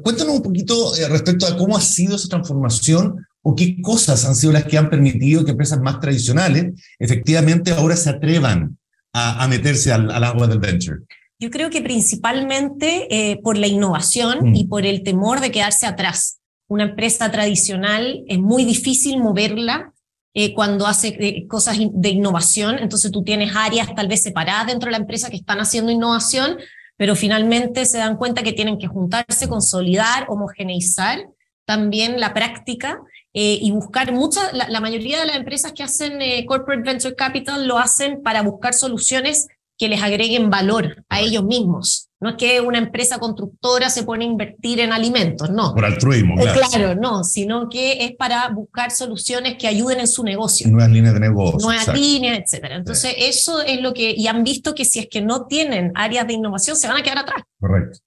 cuéntanos 0.04 0.36
un 0.36 0.42
poquito 0.42 0.94
respecto 1.10 1.48
a 1.48 1.58
cómo 1.58 1.75
ha 1.75 1.82
sido 1.82 2.15
esa 2.15 2.30
transformación 2.30 3.25
o 3.48 3.56
qué 3.56 3.80
cosas 3.80 4.25
han 4.25 4.36
sido 4.36 4.54
las 4.54 4.66
que 4.66 4.75
han 4.75 4.90
permitido 4.90 5.46
que 5.46 5.52
empresas 5.52 5.80
más 5.80 6.00
tradicionales 6.00 6.74
efectivamente 6.98 7.72
ahora 7.72 7.96
se 7.96 8.10
atrevan 8.10 8.75
a, 9.14 9.48
meterse 9.48 9.94
al, 9.94 10.12
agua 10.24 10.48
del 10.48 10.58
venture? 10.58 11.02
Yo 11.40 11.52
creo 11.52 11.70
que 11.70 11.82
principalmente 11.82 13.08
eh, 13.10 13.40
por 13.44 13.56
la 13.56 13.68
innovación 13.68 14.52
mm. 14.52 14.56
y 14.56 14.64
por 14.66 14.86
el 14.86 15.04
temor 15.04 15.42
de 15.42 15.52
quedarse 15.52 15.86
atrás. 15.86 16.40
Una 16.68 16.86
empresa 16.86 17.32
tradicional 17.32 18.24
es 18.28 18.40
muy 18.40 18.66
difícil 18.66 19.20
moverla 19.20 19.94
eh, 20.34 20.54
cuando 20.56 20.88
hace 20.88 21.10
eh, 21.20 21.48
cosas 21.48 21.78
de 21.78 22.10
innovación, 22.10 22.80
entonces 22.80 23.12
tú 23.12 23.24
tienes 23.24 23.56
áreas 23.56 23.94
tal 23.96 24.08
vez 24.08 24.24
separadas 24.24 24.68
dentro 24.68 24.88
de 24.88 24.94
la 24.94 24.98
empresa 24.98 25.30
que 25.30 25.38
están 25.38 25.60
haciendo 25.60 25.92
innovación, 25.92 26.58
pero 26.98 27.16
finalmente 27.16 27.86
se 27.86 28.00
dan 28.00 28.18
cuenta 28.18 28.42
que 28.42 28.54
tienen 28.54 28.80
que 28.80 28.88
juntarse, 28.88 29.48
consolidar, 29.48 30.25
homogeneizar 30.30 31.28
también 31.66 32.20
la 32.20 32.34
práctica 32.34 33.00
eh, 33.38 33.60
y 33.62 33.70
buscar 33.72 34.13
muchas, 34.13 34.54
la, 34.54 34.80
mayoría 34.80 35.20
de 35.20 35.25
las 35.25 35.36
empresas 35.36 35.74
que 35.74 35.84
hacen 35.84 36.22
eh, 36.22 36.46
corporate 36.46 36.89
venture 36.89 37.15
capital 37.15 37.68
lo 37.68 37.77
hacen 37.77 38.24
para 38.24 38.42
buscar 38.42 38.74
soluciones 38.74 39.50
que 39.77 39.89
les 39.89 40.01
agreguen 40.01 40.50
valor 40.50 41.04
a 41.10 41.20
ellos 41.20 41.44
mismos. 41.44 42.08
No 42.22 42.30
es 42.30 42.36
que 42.38 42.62
una 42.62 42.77
empresa 42.77 43.20
constructora 43.20 43.89
se 43.89 44.04
pone 44.04 44.24
a 44.24 44.30
invertir 44.30 44.80
en 44.80 44.94
alimentos, 44.94 45.50
no. 45.50 45.74
Por 45.74 45.84
altruismo, 45.84 46.36
claro. 46.36 46.62
Claro, 46.72 46.96
no, 46.96 47.25
sino 47.25 47.68
que 47.68 48.06
es 48.06 48.15
para 48.15 48.48
buscar 48.48 48.92
soluciones 48.92 49.58
que 49.58 49.68
ayuden 49.68 50.00
en 50.00 50.08
su 50.08 50.24
negocio. 50.24 50.70
Nuevas 50.70 50.92
líneas 50.92 51.13
de 51.13 51.20
negocio. 51.20 51.60
Nuevas 51.60 51.94
líneas, 51.94 52.39
etcétera. 52.39 52.77
Entonces, 52.77 53.15
eso 53.18 53.62
es 53.63 53.82
lo 53.82 53.94
que, 53.94 54.15
y 54.15 54.27
han 54.27 54.46
visto 54.46 54.74
que 54.74 54.86
si 54.86 55.00
es 55.00 55.08
que 55.12 55.22
no 55.22 55.46
tienen 55.46 55.92
áreas 55.94 56.25
de 56.25 56.34
innovación, 56.34 56.77
se 56.77 56.88
van 56.88 56.96
a 56.96 57.04
quedar 57.04 57.18
atrás. 57.18 57.44
Correcto. 57.60 58.00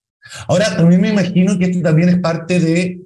Ahora, 0.48 0.74
también 0.74 1.02
me 1.02 1.10
imagino 1.10 1.58
que 1.58 1.66
esto 1.66 1.82
también 1.82 2.08
es 2.08 2.18
parte 2.18 2.60
de 2.60 3.02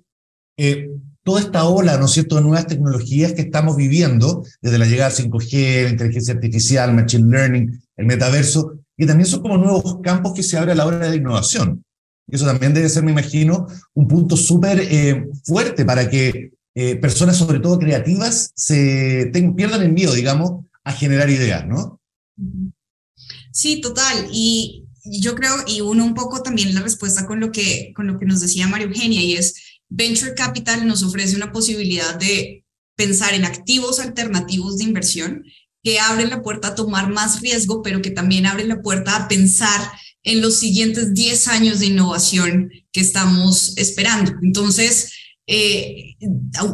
eh, 0.57 0.88
toda 1.25 1.41
esta 1.41 1.64
ola, 1.64 1.97
¿no 1.99 2.07
es 2.07 2.12
cierto?, 2.12 2.37
de 2.37 2.43
nuevas 2.43 2.67
tecnologías 2.67 3.33
que 3.33 3.43
estamos 3.43 3.76
viviendo, 3.76 4.45
desde 4.61 4.79
la 4.79 4.87
llegada 4.87 5.11
al 5.11 5.17
5G, 5.17 5.85
la 5.85 5.91
inteligencia 5.91 6.35
artificial, 6.35 6.95
machine 6.95 7.31
learning, 7.31 7.83
el 7.97 8.07
metaverso, 8.07 8.79
y 8.97 9.07
también 9.07 9.26
son 9.26 9.43
como 9.43 9.57
nuevos 9.57 10.00
campos 10.02 10.33
que 10.35 10.43
se 10.43 10.57
abren 10.57 10.73
a 10.73 10.75
la 10.76 10.87
hora 10.87 11.11
de 11.11 11.17
innovación. 11.17 11.85
Y 12.29 12.37
eso 12.37 12.47
también 12.47 12.75
debe 12.75 12.88
ser, 12.88 13.02
me 13.02 13.12
imagino, 13.12 13.67
un 13.95 14.09
punto 14.09 14.37
súper 14.37 14.81
eh, 14.81 15.26
fuerte 15.45 15.85
para 15.85 16.09
que 16.09 16.52
eh, 16.75 16.97
personas, 16.97 17.37
sobre 17.37 17.61
todo 17.61 17.79
creativas, 17.79 18.52
se 18.55 19.31
pierdan 19.57 19.83
el 19.83 19.93
miedo, 19.93 20.14
digamos, 20.14 20.64
a 20.85 20.93
generar 20.93 21.29
ideas, 21.31 21.67
¿no? 21.67 22.00
Sí, 23.52 23.81
total. 23.81 24.29
Y 24.33 24.87
yo 25.05 25.35
creo, 25.35 25.55
y 25.67 25.81
uno 25.81 26.05
un 26.05 26.14
poco 26.14 26.43
también 26.43 26.75
la 26.75 26.81
respuesta 26.81 27.26
con 27.26 27.41
lo 27.41 27.52
que, 27.52 27.93
con 27.95 28.07
lo 28.07 28.19
que 28.19 28.25
nos 28.25 28.41
decía 28.41 28.69
María 28.69 28.87
Eugenia, 28.87 29.21
y 29.21 29.35
es 29.35 29.55
Venture 29.95 30.35
Capital 30.35 30.87
nos 30.87 31.03
ofrece 31.03 31.37
una 31.37 31.53
posibilidad 31.53 32.15
de 32.15 32.65
pensar 32.97 33.35
en 33.35 33.45
activos 33.45 34.01
alternativos 34.01 34.79
de 34.79 34.85
inversión 34.85 35.45
que 35.83 35.99
abren 35.99 36.31
la 36.31 36.43
puerta 36.43 36.69
a 36.69 36.75
tomar 36.75 37.11
más 37.11 37.41
riesgo, 37.41 37.83
pero 37.83 38.01
que 38.01 38.11
también 38.11 38.47
abren 38.47 38.69
la 38.69 38.81
puerta 38.81 39.17
a 39.17 39.29
pensar 39.29 39.81
en 40.23 40.41
los 40.41 40.59
siguientes 40.59 41.13
10 41.13 41.49
años 41.49 41.81
de 41.81 41.87
innovación 41.87 42.71
que 42.93 43.01
estamos 43.01 43.77
esperando. 43.77 44.33
Entonces, 44.43 45.13
eh, 45.47 46.17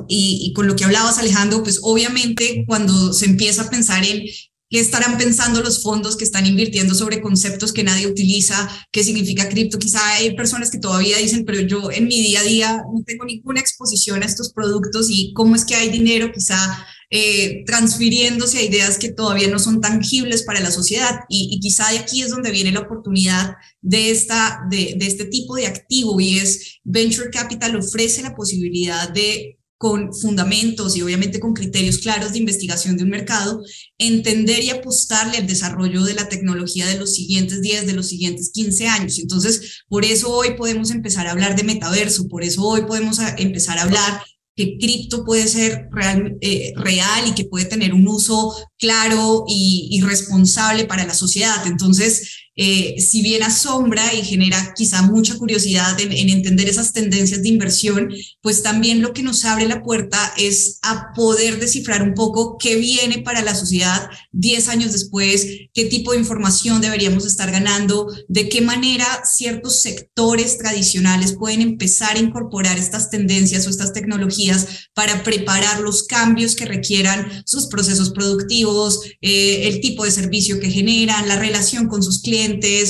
y, 0.09 0.41
y, 0.45 0.53
con 0.53 0.67
lo 0.67 0.77
que 0.77 0.85
hablabas, 0.85 1.19
Alejandro, 1.19 1.63
pues 1.63 1.81
obviamente 1.83 2.65
cuando 2.67 3.13
se 3.15 3.25
empieza 3.25 3.63
a 3.63 3.71
pensar 3.71 4.05
en 4.05 4.25
¿Qué 4.71 4.81
estarán 4.81 5.17
pensando 5.17 5.63
los 5.63 5.83
fondos 5.83 6.17
que 6.17 6.25
están 6.25 6.45
invirtiendo 6.45 6.95
sobre 6.95 7.23
conceptos 7.23 7.73
que 7.73 7.85
nadie 7.85 8.07
utiliza? 8.07 8.69
¿Qué 8.93 9.03
significa 9.03 9.49
cripto? 9.49 9.79
Quizá 9.79 10.15
hay 10.15 10.37
personas 10.37 10.71
que 10.71 10.79
todavía 10.79 11.17
dicen, 11.17 11.45
pero 11.47 11.61
yo 11.61 11.91
en 11.91 12.07
mi 12.07 12.21
día 12.21 12.41
a 12.41 12.45
día 12.45 12.85
no 12.93 13.03
tengo 13.05 13.25
ninguna 13.25 13.61
exposición 13.61 14.23
a 14.23 14.27
estos 14.27 14.53
productos 14.53 15.09
y 15.09 15.33
cómo 15.33 15.57
es 15.57 15.65
que 15.65 15.75
hay 15.75 15.89
dinero 15.89 16.31
quizá 16.33 16.87
eh, 17.11 17.65
transfiriéndose 17.65 18.59
a 18.59 18.63
ideas 18.63 18.99
que 18.99 19.11
todavía 19.11 19.49
no 19.49 19.59
son 19.59 19.81
tangibles 19.81 20.43
para 20.43 20.61
la 20.61 20.71
sociedad. 20.71 21.21
Y, 21.31 21.49
y 21.51 21.61
quizá 21.61 21.91
de 21.91 21.99
aquí 21.99 22.21
es 22.21 22.31
donde 22.31 22.51
viene 22.51 22.71
la 22.71 22.81
oportunidad 22.81 23.55
de, 23.81 24.11
esta, 24.11 24.61
de, 24.71 24.97
de 24.99 25.07
este 25.07 25.25
tipo 25.25 25.57
de 25.57 25.67
activo 25.67 26.21
y 26.21 26.39
es 26.39 26.81
Venture 26.85 27.31
Capital 27.31 27.77
ofrece 27.77 28.23
la 28.23 28.37
posibilidad 28.37 29.09
de 29.09 29.58
con 29.79 30.13
fundamentos 30.13 30.97
y 30.97 31.03
obviamente 31.03 31.39
con 31.39 31.55
criterios 31.55 31.99
claros 31.99 32.33
de 32.33 32.39
investigación 32.39 32.97
de 32.97 33.05
un 33.05 33.11
mercado, 33.11 33.63
entender 33.97 34.63
y 34.65 34.71
apostarle 34.71 35.39
al 35.39 35.47
desarrollo 35.47 36.03
de 36.03 36.15
la 36.15 36.29
tecnología 36.29 36.87
de 36.87 36.99
los 36.99 37.15
siguientes 37.15 37.63
10, 37.63 37.87
de 37.87 37.93
los 37.93 38.09
siguientes 38.09 38.51
15 38.53 38.89
años. 38.89 39.19
Entonces, 39.21 39.85
por 39.89 40.05
eso 40.05 40.31
hoy 40.31 40.55
podemos 40.57 40.91
empezar 40.91 41.29
a 41.29 41.31
hablar 41.31 41.57
de 41.57 41.63
metaverso, 41.63 42.27
por 42.27 42.43
eso 42.43 42.63
hoy 42.65 42.83
podemos 42.83 43.19
empezar 43.39 43.79
a 43.79 43.83
hablar 43.83 44.23
que 44.57 44.77
cripto 44.77 45.25
puede 45.25 45.47
ser 45.47 45.87
real, 45.93 46.37
eh, 46.41 46.73
real, 46.75 47.29
y 47.29 47.33
que 47.33 47.45
puede 47.45 47.67
tener 47.67 47.95
un 47.95 48.09
uso 48.09 48.53
claro 48.77 49.45
y, 49.47 49.87
y 49.93 50.01
responsable 50.01 50.85
para 50.85 51.07
la 51.07 51.15
sociedad. 51.15 51.65
Entonces, 51.69 52.48
eh, 52.61 52.97
si 53.01 53.23
bien 53.23 53.45
asombra 53.45 54.13
y 54.13 54.25
genera 54.25 54.75
quizá 54.75 55.03
mucha 55.03 55.39
curiosidad 55.39 55.99
en, 56.01 56.13
entender 56.29 56.69
esas 56.69 56.93
tendencias 56.93 57.41
de 57.41 57.51
inversión, 57.51 58.13
pues 58.41 58.65
también 58.65 59.01
lo 59.01 59.13
que 59.13 59.23
nos 59.23 59.45
abre 59.45 59.69
la 59.69 59.85
puerta 59.85 60.35
es 60.37 60.81
a 60.83 61.13
poder 61.15 61.61
descifrar 61.61 62.03
un 62.03 62.15
poco 62.15 62.59
qué 62.59 62.75
viene 62.75 63.19
para 63.19 63.43
la 63.43 63.55
sociedad 63.55 64.11
10 64.33 64.69
años 64.71 64.91
después, 64.91 65.47
qué 65.73 65.85
tipo 65.85 66.11
de 66.11 66.19
información 66.19 66.81
deberíamos 66.81 67.27
estar 67.27 67.49
ganando, 67.53 68.13
de 68.27 68.49
qué 68.49 68.61
manera 68.61 69.07
ciertos 69.25 69.81
sectores 69.81 70.59
tradicionales 70.59 71.37
pueden 71.39 71.63
empezar 71.63 72.17
a 72.17 72.21
incorporar 72.21 72.77
estas 72.77 73.09
tendencias 73.09 73.69
o 73.69 73.71
estas 73.71 73.93
tecnologías 73.93 74.89
para 74.95 75.23
preparar 75.23 75.79
los 75.79 76.09
cambios 76.09 76.57
que 76.57 76.65
requieran 76.65 77.45
sus 77.47 77.69
procesos 77.69 78.11
productivos, 78.11 79.03
eh, 79.21 79.69
el 79.69 79.81
tipo 79.81 80.05
de 80.05 80.11
servicio 80.11 80.59
que 80.59 80.71
generan, 80.71 81.29
la 81.29 81.39
relación 81.39 81.87
con 81.87 82.03
sus 82.03 82.21
clientes 82.21 82.48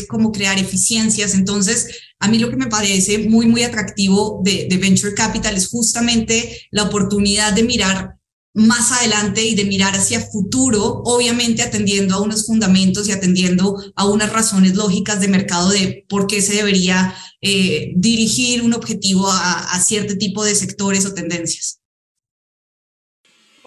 cómo 0.08 0.32
crear 0.32 0.58
eficiencias. 0.58 1.34
Entonces, 1.34 1.88
a 2.18 2.28
mí 2.28 2.38
lo 2.38 2.50
que 2.50 2.56
me 2.56 2.66
parece 2.66 3.18
muy, 3.18 3.46
muy 3.46 3.62
atractivo 3.62 4.40
de, 4.44 4.66
de 4.68 4.76
Venture 4.76 5.14
Capital 5.14 5.56
es 5.56 5.68
justamente 5.68 6.68
la 6.70 6.84
oportunidad 6.84 7.52
de 7.52 7.62
mirar 7.62 8.18
más 8.54 8.90
adelante 8.92 9.44
y 9.44 9.54
de 9.54 9.64
mirar 9.64 9.94
hacia 9.94 10.20
futuro, 10.20 11.02
obviamente 11.04 11.62
atendiendo 11.62 12.14
a 12.14 12.20
unos 12.20 12.46
fundamentos 12.46 13.08
y 13.08 13.12
atendiendo 13.12 13.76
a 13.94 14.06
unas 14.06 14.32
razones 14.32 14.74
lógicas 14.74 15.20
de 15.20 15.28
mercado 15.28 15.70
de 15.70 16.04
por 16.08 16.26
qué 16.26 16.42
se 16.42 16.54
debería 16.54 17.14
eh, 17.40 17.92
dirigir 17.94 18.62
un 18.62 18.74
objetivo 18.74 19.28
a, 19.28 19.72
a, 19.72 19.80
cierto 19.80 20.16
tipo 20.18 20.44
de 20.44 20.56
sectores 20.56 21.06
o 21.06 21.14
tendencias. 21.14 21.80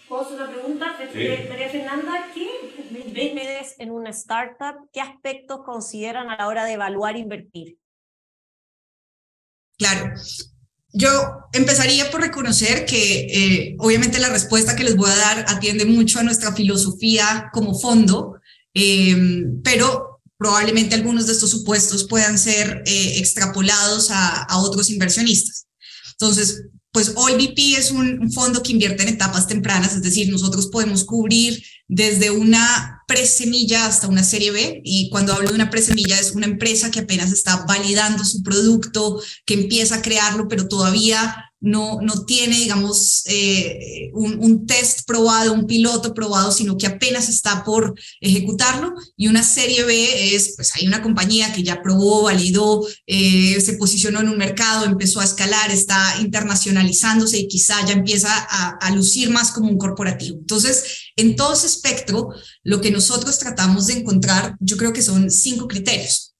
¿Puedo 0.10 0.24
hacer 0.24 0.36
una 0.36 0.52
pregunta? 0.52 0.98
¿qué 1.14 1.61
en 3.22 3.92
una 3.92 4.10
startup, 4.10 4.90
¿qué 4.92 5.02
aspectos 5.02 5.62
consideran 5.66 6.30
a 6.30 6.38
la 6.38 6.48
hora 6.48 6.66
de 6.66 6.74
evaluar 6.74 7.16
e 7.16 7.20
invertir? 7.20 7.78
Claro. 9.78 10.14
Yo 10.94 11.10
empezaría 11.54 12.12
por 12.12 12.22
reconocer 12.22 12.86
que 12.86 13.22
eh, 13.22 13.76
obviamente 13.80 14.20
la 14.20 14.30
respuesta 14.30 14.76
que 14.76 14.84
les 14.84 14.96
voy 14.96 15.10
a 15.10 15.16
dar 15.16 15.46
atiende 15.48 15.86
mucho 15.86 16.20
a 16.20 16.24
nuestra 16.24 16.54
filosofía 16.54 17.50
como 17.54 17.80
fondo, 17.80 18.42
eh, 18.74 19.16
pero 19.64 20.22
probablemente 20.38 20.96
algunos 20.96 21.28
de 21.28 21.34
estos 21.34 21.52
supuestos 21.52 22.08
puedan 22.08 22.38
ser 22.38 22.84
eh, 22.86 23.20
extrapolados 23.20 24.12
a, 24.12 24.44
a, 24.44 24.58
otros 24.60 24.90
inversionistas. 24.90 25.68
Entonces, 26.14 26.64
pues 26.92 27.14
hoy 27.16 27.34
VP 27.34 27.78
es 27.78 27.92
un, 27.92 28.20
un 28.20 28.32
fondo 28.32 28.62
que 28.62 28.72
invierte 28.74 29.04
en 29.04 29.10
etapas 29.10 29.48
tempranas, 29.48 29.96
es 29.96 30.02
decir, 30.02 30.30
nosotros 30.30 30.68
podemos 30.68 31.04
cubrir 31.04 31.64
desde 31.88 32.32
una 32.32 33.02
presemilla 33.08 33.86
hasta 33.86 34.08
una 34.08 34.24
serie 34.24 34.52
B. 34.52 34.82
Y 34.86 35.10
cuando 35.10 35.34
hablo 35.34 35.50
de 35.50 35.56
una 35.56 35.70
presemilla 35.70 36.18
es 36.18 36.32
una 36.32 36.46
empresa 36.46 36.90
que 36.92 37.02
apenas 37.02 37.32
está 37.32 37.66
validando 37.66 38.24
su 38.24 38.42
producto, 38.44 39.22
que 39.46 39.56
empieza 39.56 39.96
a 39.96 40.02
crearlo, 40.02 40.48
pero 40.48 40.70
todavía 40.70 41.51
no, 41.62 42.00
no 42.02 42.26
tiene, 42.26 42.58
digamos, 42.58 43.22
eh, 43.28 44.10
un, 44.14 44.44
un, 44.44 44.66
test 44.66 45.02
probado, 45.06 45.54
un 45.54 45.68
piloto 45.68 46.14
probado, 46.14 46.52
sino 46.52 46.76
que 46.76 46.88
apenas 46.88 47.30
está 47.30 47.64
por 47.64 47.94
ejecutarlo. 48.20 48.94
Y 49.16 49.28
una 49.28 49.44
serie 49.44 49.84
B 49.84 50.36
es, 50.36 50.56
pues 50.56 50.76
hay 50.76 50.88
una 50.88 51.04
compañía 51.04 51.54
que 51.54 51.62
ya 51.62 51.82
probó, 51.84 52.24
validó, 52.24 52.86
eh, 53.06 53.62
se 53.62 53.74
posicionó 53.74 54.22
en 54.22 54.30
un 54.30 54.38
mercado, 54.38 54.86
empezó 54.86 55.20
a 55.20 55.26
escalar, 55.26 55.72
está 55.72 56.18
internacionalizándose 56.20 57.38
y 57.38 57.48
quizá 57.48 57.86
ya 57.86 57.94
empieza 57.94 58.30
a, 58.34 58.70
a 58.82 58.96
lucir 58.96 59.30
más 59.30 59.52
como 59.52 59.70
un 59.70 59.78
corporativo. 59.78 60.38
Entonces, 60.40 61.12
en 61.16 61.36
todo 61.36 61.54
ese 61.54 61.68
espectro, 61.68 62.30
lo 62.64 62.82
que 62.82 62.90
nosotros 62.90 63.38
tratamos 63.38 63.86
de 63.86 64.00
encontrar, 64.00 64.56
yo 64.60 64.78
creo 64.78 64.94
que 64.94 65.04
son 65.04 65.30
cinco 65.30 65.68
criterios. 65.68 66.34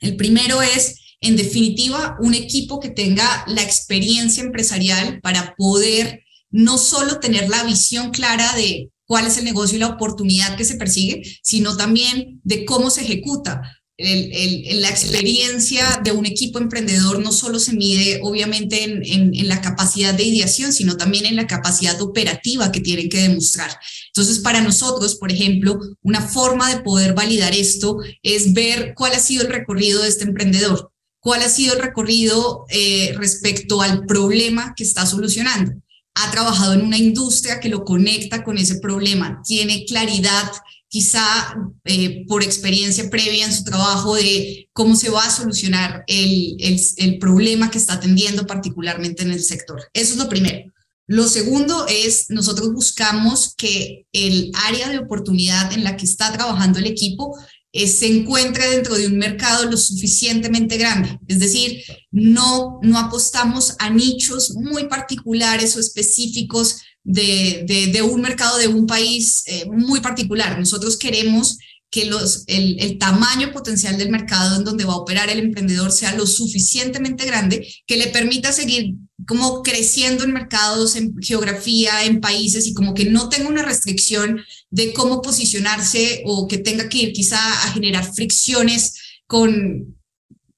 El 0.00 0.16
primero 0.16 0.60
es 0.60 1.05
en 1.20 1.36
definitiva, 1.36 2.16
un 2.20 2.34
equipo 2.34 2.80
que 2.80 2.90
tenga 2.90 3.44
la 3.48 3.62
experiencia 3.62 4.42
empresarial 4.42 5.20
para 5.22 5.54
poder 5.56 6.24
no 6.50 6.78
solo 6.78 7.18
tener 7.20 7.48
la 7.48 7.64
visión 7.64 8.10
clara 8.10 8.54
de 8.54 8.90
cuál 9.06 9.26
es 9.26 9.38
el 9.38 9.44
negocio 9.44 9.76
y 9.76 9.80
la 9.80 9.88
oportunidad 9.88 10.56
que 10.56 10.64
se 10.64 10.76
persigue, 10.76 11.22
sino 11.42 11.76
también 11.76 12.40
de 12.44 12.64
cómo 12.64 12.90
se 12.90 13.02
ejecuta. 13.02 13.62
La 13.98 14.90
experiencia 14.90 16.02
de 16.04 16.12
un 16.12 16.26
equipo 16.26 16.58
emprendedor 16.58 17.18
no 17.20 17.32
solo 17.32 17.58
se 17.58 17.72
mide 17.72 18.20
obviamente 18.22 18.84
en, 18.84 19.02
en, 19.02 19.34
en, 19.34 19.48
la 19.48 19.62
capacidad 19.62 20.12
de 20.12 20.24
ideación, 20.24 20.74
sino 20.74 20.98
también 20.98 21.24
en 21.24 21.36
la 21.36 21.46
capacidad 21.46 21.98
operativa 22.02 22.70
que 22.70 22.80
tienen 22.80 23.08
que 23.08 23.22
demostrar. 23.22 23.70
Entonces, 24.08 24.40
para 24.40 24.60
nosotros, 24.60 25.14
por 25.14 25.32
ejemplo, 25.32 25.78
una 26.02 26.20
forma 26.20 26.74
de 26.74 26.82
poder 26.82 27.14
validar 27.14 27.54
esto 27.54 27.96
es 28.22 28.52
ver 28.52 28.92
cuál 28.94 29.12
ha 29.12 29.18
sido 29.18 29.44
el 29.44 29.52
recorrido 29.52 30.02
de 30.02 30.08
este 30.08 30.24
emprendedor 30.24 30.92
cuál 31.26 31.42
ha 31.42 31.48
sido 31.48 31.74
el 31.74 31.82
recorrido 31.82 32.66
eh, 32.68 33.12
respecto 33.16 33.82
al 33.82 34.06
problema 34.06 34.74
que 34.76 34.84
está 34.84 35.04
solucionando. 35.06 35.72
Ha 36.14 36.30
trabajado 36.30 36.74
en 36.74 36.82
una 36.82 36.98
industria 36.98 37.58
que 37.58 37.68
lo 37.68 37.84
conecta 37.84 38.44
con 38.44 38.58
ese 38.58 38.76
problema, 38.76 39.42
tiene 39.44 39.84
claridad 39.86 40.48
quizá 40.86 41.56
eh, 41.84 42.24
por 42.28 42.44
experiencia 42.44 43.10
previa 43.10 43.44
en 43.44 43.52
su 43.52 43.64
trabajo 43.64 44.14
de 44.14 44.68
cómo 44.72 44.94
se 44.94 45.10
va 45.10 45.24
a 45.24 45.36
solucionar 45.36 46.04
el, 46.06 46.58
el, 46.60 46.80
el 46.98 47.18
problema 47.18 47.72
que 47.72 47.78
está 47.78 47.94
atendiendo 47.94 48.46
particularmente 48.46 49.24
en 49.24 49.32
el 49.32 49.42
sector. 49.42 49.82
Eso 49.94 50.12
es 50.12 50.18
lo 50.18 50.28
primero. 50.28 50.72
Lo 51.08 51.28
segundo 51.28 51.86
es, 51.88 52.26
nosotros 52.30 52.72
buscamos 52.72 53.52
que 53.56 54.06
el 54.12 54.52
área 54.68 54.90
de 54.90 54.98
oportunidad 54.98 55.72
en 55.72 55.82
la 55.82 55.96
que 55.96 56.04
está 56.04 56.32
trabajando 56.32 56.78
el 56.78 56.86
equipo 56.86 57.36
eh, 57.76 57.88
se 57.88 58.06
encuentre 58.06 58.70
dentro 58.70 58.94
de 58.94 59.06
un 59.06 59.18
mercado 59.18 59.70
lo 59.70 59.76
suficientemente 59.76 60.78
grande. 60.78 61.18
Es 61.28 61.38
decir, 61.38 61.82
no, 62.10 62.78
no 62.82 62.98
apostamos 62.98 63.74
a 63.78 63.90
nichos 63.90 64.54
muy 64.56 64.88
particulares 64.88 65.76
o 65.76 65.80
específicos 65.80 66.80
de, 67.04 67.90
de, 67.92 68.02
un 68.02 68.22
mercado 68.22 68.56
de 68.56 68.68
un 68.68 68.86
país 68.86 69.42
eh, 69.46 69.66
muy 69.70 70.00
particular. 70.00 70.58
Nosotros 70.58 70.96
queremos 70.96 71.58
que 71.90 72.06
los, 72.06 72.44
el, 72.46 72.80
el, 72.80 72.98
tamaño 72.98 73.52
potencial 73.52 73.96
del 73.96 74.10
mercado 74.10 74.56
en 74.56 74.64
donde 74.64 74.84
va 74.84 74.94
a 74.94 74.98
operar 74.98 75.28
el 75.28 75.38
emprendedor 75.38 75.92
sea 75.92 76.14
lo 76.14 76.26
suficientemente 76.26 77.26
grande 77.26 77.68
que 77.86 77.96
le 77.96 78.08
permita 78.08 78.52
seguir 78.52 78.94
como 79.26 79.62
creciendo 79.62 80.24
en 80.24 80.32
mercados, 80.32 80.96
en 80.96 81.14
geografía, 81.20 82.04
en 82.04 82.20
países 82.20 82.66
y 82.66 82.74
como 82.74 82.94
que 82.94 83.06
no 83.06 83.28
tenga 83.28 83.48
una 83.48 83.62
restricción 83.62 84.40
de 84.70 84.92
cómo 84.92 85.22
posicionarse 85.22 86.22
o 86.26 86.48
que 86.48 86.58
tenga 86.58 86.88
que 86.88 86.98
ir 86.98 87.12
quizá 87.12 87.38
a 87.64 87.72
generar 87.72 88.12
fricciones 88.14 88.94
con 89.26 89.96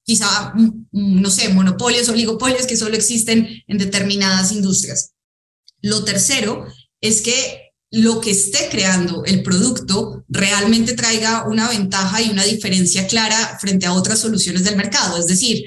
quizá, 0.03 0.53
mm, 0.55 1.21
no 1.21 1.29
sé, 1.29 1.49
monopolios, 1.49 2.09
oligopolios 2.09 2.65
que 2.65 2.77
solo 2.77 2.95
existen 2.95 3.47
en 3.67 3.77
determinadas 3.77 4.51
industrias. 4.51 5.11
Lo 5.81 6.03
tercero 6.03 6.65
es 6.99 7.21
que 7.21 7.69
lo 7.91 8.21
que 8.21 8.31
esté 8.31 8.69
creando 8.69 9.23
el 9.25 9.41
producto 9.41 10.23
realmente 10.27 10.93
traiga 10.93 11.47
una 11.47 11.69
ventaja 11.69 12.21
y 12.21 12.29
una 12.29 12.43
diferencia 12.43 13.07
clara 13.07 13.57
frente 13.59 13.85
a 13.85 13.93
otras 13.93 14.19
soluciones 14.19 14.63
del 14.63 14.75
mercado. 14.75 15.17
Es 15.17 15.27
decir, 15.27 15.63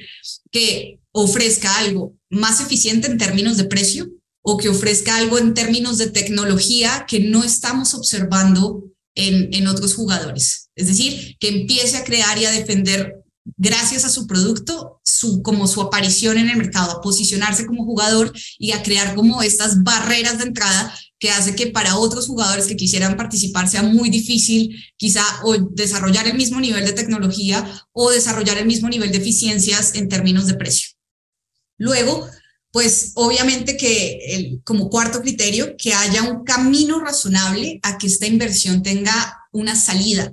que 0.50 1.00
ofrezca 1.12 1.78
algo 1.78 2.14
más 2.30 2.60
eficiente 2.60 3.08
en 3.08 3.18
términos 3.18 3.56
de 3.56 3.64
precio 3.64 4.08
o 4.42 4.56
que 4.56 4.68
ofrezca 4.68 5.16
algo 5.16 5.38
en 5.38 5.54
términos 5.54 5.98
de 5.98 6.10
tecnología 6.10 7.06
que 7.08 7.20
no 7.20 7.44
estamos 7.44 7.94
observando 7.94 8.84
en, 9.14 9.48
en 9.54 9.66
otros 9.68 9.94
jugadores. 9.94 10.70
Es 10.74 10.88
decir, 10.88 11.36
que 11.38 11.48
empiece 11.48 11.96
a 11.96 12.04
crear 12.04 12.38
y 12.38 12.44
a 12.44 12.50
defender 12.50 13.22
gracias 13.56 14.04
a 14.04 14.10
su 14.10 14.26
producto, 14.26 15.00
su, 15.04 15.42
como 15.42 15.66
su 15.66 15.80
aparición 15.80 16.38
en 16.38 16.48
el 16.48 16.56
mercado, 16.56 16.92
a 16.92 17.00
posicionarse 17.00 17.66
como 17.66 17.84
jugador 17.84 18.32
y 18.58 18.72
a 18.72 18.82
crear 18.82 19.14
como 19.14 19.42
estas 19.42 19.82
barreras 19.82 20.38
de 20.38 20.44
entrada 20.44 20.94
que 21.18 21.30
hace 21.30 21.54
que 21.54 21.68
para 21.68 21.96
otros 21.96 22.26
jugadores 22.26 22.66
que 22.66 22.76
quisieran 22.76 23.16
participar 23.16 23.68
sea 23.68 23.82
muy 23.82 24.10
difícil 24.10 24.76
quizá 24.96 25.22
o 25.44 25.56
desarrollar 25.56 26.26
el 26.26 26.36
mismo 26.36 26.60
nivel 26.60 26.84
de 26.84 26.92
tecnología 26.92 27.86
o 27.92 28.10
desarrollar 28.10 28.58
el 28.58 28.66
mismo 28.66 28.88
nivel 28.88 29.12
de 29.12 29.18
eficiencias 29.18 29.94
en 29.94 30.08
términos 30.08 30.46
de 30.46 30.54
precio. 30.54 30.90
Luego, 31.78 32.28
pues 32.72 33.12
obviamente 33.14 33.76
que 33.76 34.18
el, 34.34 34.62
como 34.64 34.88
cuarto 34.88 35.20
criterio, 35.20 35.76
que 35.76 35.92
haya 35.92 36.22
un 36.22 36.42
camino 36.42 36.98
razonable 37.00 37.78
a 37.82 37.98
que 37.98 38.06
esta 38.06 38.26
inversión 38.26 38.82
tenga 38.82 39.38
una 39.52 39.76
salida. 39.76 40.32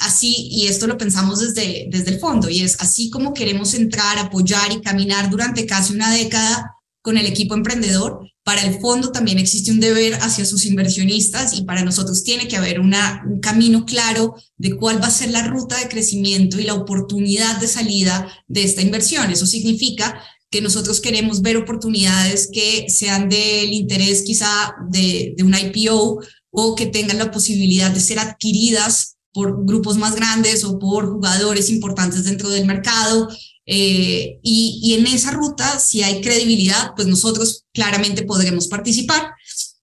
así, 0.00 0.48
y 0.50 0.66
esto 0.66 0.86
lo 0.86 0.98
pensamos 0.98 1.40
desde, 1.40 1.86
desde 1.88 2.10
el 2.10 2.18
fondo, 2.18 2.50
y 2.50 2.60
es 2.60 2.76
así 2.80 3.08
como 3.08 3.32
queremos 3.32 3.72
entrar, 3.72 4.18
apoyar 4.18 4.72
y 4.72 4.82
caminar 4.82 5.30
durante 5.30 5.64
casi 5.64 5.94
una 5.94 6.12
década 6.12 6.74
con 7.00 7.16
el 7.16 7.26
equipo 7.26 7.54
emprendedor, 7.54 8.20
para 8.44 8.62
el 8.62 8.78
fondo 8.78 9.10
también 9.10 9.38
existe 9.38 9.70
un 9.70 9.80
deber 9.80 10.14
hacia 10.16 10.44
sus 10.44 10.66
inversionistas 10.66 11.54
y 11.54 11.62
para 11.62 11.82
nosotros 11.82 12.24
tiene 12.24 12.46
que 12.46 12.58
haber 12.58 12.78
una, 12.78 13.22
un 13.26 13.40
camino 13.40 13.86
claro 13.86 14.34
de 14.58 14.76
cuál 14.76 15.02
va 15.02 15.06
a 15.06 15.10
ser 15.10 15.30
la 15.30 15.46
ruta 15.46 15.78
de 15.78 15.88
crecimiento 15.88 16.60
y 16.60 16.64
la 16.64 16.74
oportunidad 16.74 17.58
de 17.58 17.68
salida 17.68 18.30
de 18.46 18.64
esta 18.64 18.82
inversión. 18.82 19.30
Eso 19.30 19.46
significa 19.46 20.22
que 20.50 20.60
nosotros 20.60 21.00
queremos 21.00 21.42
ver 21.42 21.56
oportunidades 21.56 22.48
que 22.52 22.86
sean 22.88 23.28
del 23.28 23.72
interés 23.72 24.22
quizá 24.22 24.74
de, 24.88 25.34
de 25.36 25.42
una 25.42 25.60
IPO 25.60 26.20
o 26.50 26.74
que 26.76 26.86
tengan 26.86 27.18
la 27.18 27.30
posibilidad 27.30 27.90
de 27.90 28.00
ser 28.00 28.18
adquiridas 28.18 29.16
por 29.32 29.66
grupos 29.66 29.98
más 29.98 30.14
grandes 30.14 30.62
o 30.64 30.78
por 30.78 31.10
jugadores 31.10 31.68
importantes 31.68 32.24
dentro 32.24 32.48
del 32.48 32.66
mercado. 32.66 33.28
Eh, 33.66 34.38
y, 34.42 34.80
y, 34.82 34.94
en 34.94 35.06
esa 35.08 35.32
ruta, 35.32 35.80
si 35.80 36.02
hay 36.02 36.20
credibilidad, 36.20 36.92
pues 36.94 37.08
nosotros 37.08 37.64
claramente 37.72 38.22
podremos 38.22 38.68
participar. 38.68 39.32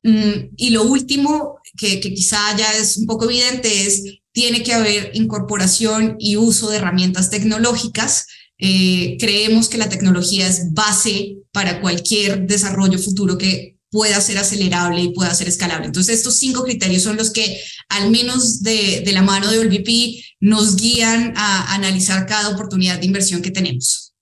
Mm, 0.03 0.53
y 0.55 0.69
lo 0.69 0.83
último, 0.83 1.55
que, 1.77 1.99
que 1.99 2.13
quizá 2.13 2.55
ya 2.57 2.71
es 2.77 2.95
un 2.95 3.05
poco 3.05 3.25
evidente, 3.25 3.85
es 3.85 4.03
tiene 4.31 4.63
que 4.63 4.73
haber 4.73 5.11
incorporación 5.13 6.15
y 6.17 6.37
uso 6.37 6.69
de 6.69 6.77
herramientas 6.77 7.29
tecnológicas 7.29 8.27
eh, 8.61 9.17
creemos 9.19 9.67
que 9.67 9.79
la 9.79 9.89
tecnología 9.89 10.47
es 10.47 10.71
base 10.71 11.37
para 11.51 11.81
cualquier 11.81 12.45
desarrollo 12.45 12.99
futuro 12.99 13.37
que 13.37 13.79
pueda 13.89 14.21
ser 14.21 14.37
acelerable 14.37 15.01
y 15.01 15.13
pueda 15.13 15.33
ser 15.33 15.49
escalable. 15.49 15.87
Entonces, 15.87 16.17
estos 16.17 16.37
cinco 16.37 16.63
criterios 16.63 17.03
son 17.03 17.17
los 17.17 17.31
que, 17.31 17.59
al 17.89 18.09
menos 18.09 18.61
de, 18.61 19.01
de 19.03 19.11
la 19.11 19.21
mano 19.21 19.51
de 19.51 19.59
OLVP, 19.59 20.23
nos 20.39 20.77
guían 20.77 21.33
a 21.35 21.73
analizar 21.73 22.25
cada 22.25 22.49
oportunidad 22.49 22.99
de 22.99 23.07
inversión 23.07 23.41
que 23.41 23.51
tenemos. 23.51 24.13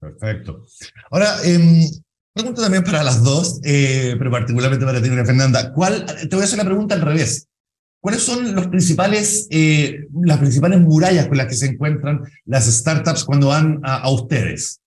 Perfecto. 0.00 0.64
Ahora, 1.10 1.38
eh, 1.44 1.90
pregunta 2.32 2.62
también 2.62 2.84
para 2.84 3.02
las 3.02 3.22
dos, 3.22 3.60
eh, 3.64 4.14
pero 4.16 4.30
particularmente 4.30 4.86
para 4.86 5.02
ti, 5.02 5.08
Fernanda. 5.08 5.72
¿Cuál, 5.72 6.06
te 6.06 6.34
voy 6.36 6.42
a 6.42 6.44
hacer 6.44 6.58
la 6.58 6.64
pregunta 6.64 6.94
al 6.94 7.02
revés. 7.02 7.48
¿Cuáles 8.06 8.22
son 8.22 8.54
los 8.54 8.68
principales, 8.68 9.48
eh, 9.50 10.06
las 10.22 10.38
principales 10.38 10.78
murallas 10.78 11.26
con 11.26 11.38
las 11.38 11.48
que 11.48 11.56
se 11.56 11.66
encuentran 11.66 12.20
las 12.44 12.66
startups 12.66 13.24
cuando 13.24 13.48
van 13.48 13.80
a, 13.82 14.08
ustedes? 14.12 14.78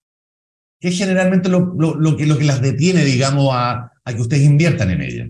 ¿Qué 0.79 0.87
es 0.87 0.97
generalmente 0.97 1.49
lo, 1.49 1.73
lo, 1.75 2.15
que, 2.15 2.25
lo 2.25 2.37
que 2.37 2.45
las 2.45 2.61
detiene, 2.61 3.03
digamos, 3.03 3.49
a, 3.51 3.91
a 4.05 4.13
que 4.13 4.21
ustedes 4.21 4.43
inviertan 4.43 4.91
en 4.91 5.01
ella? 5.01 5.27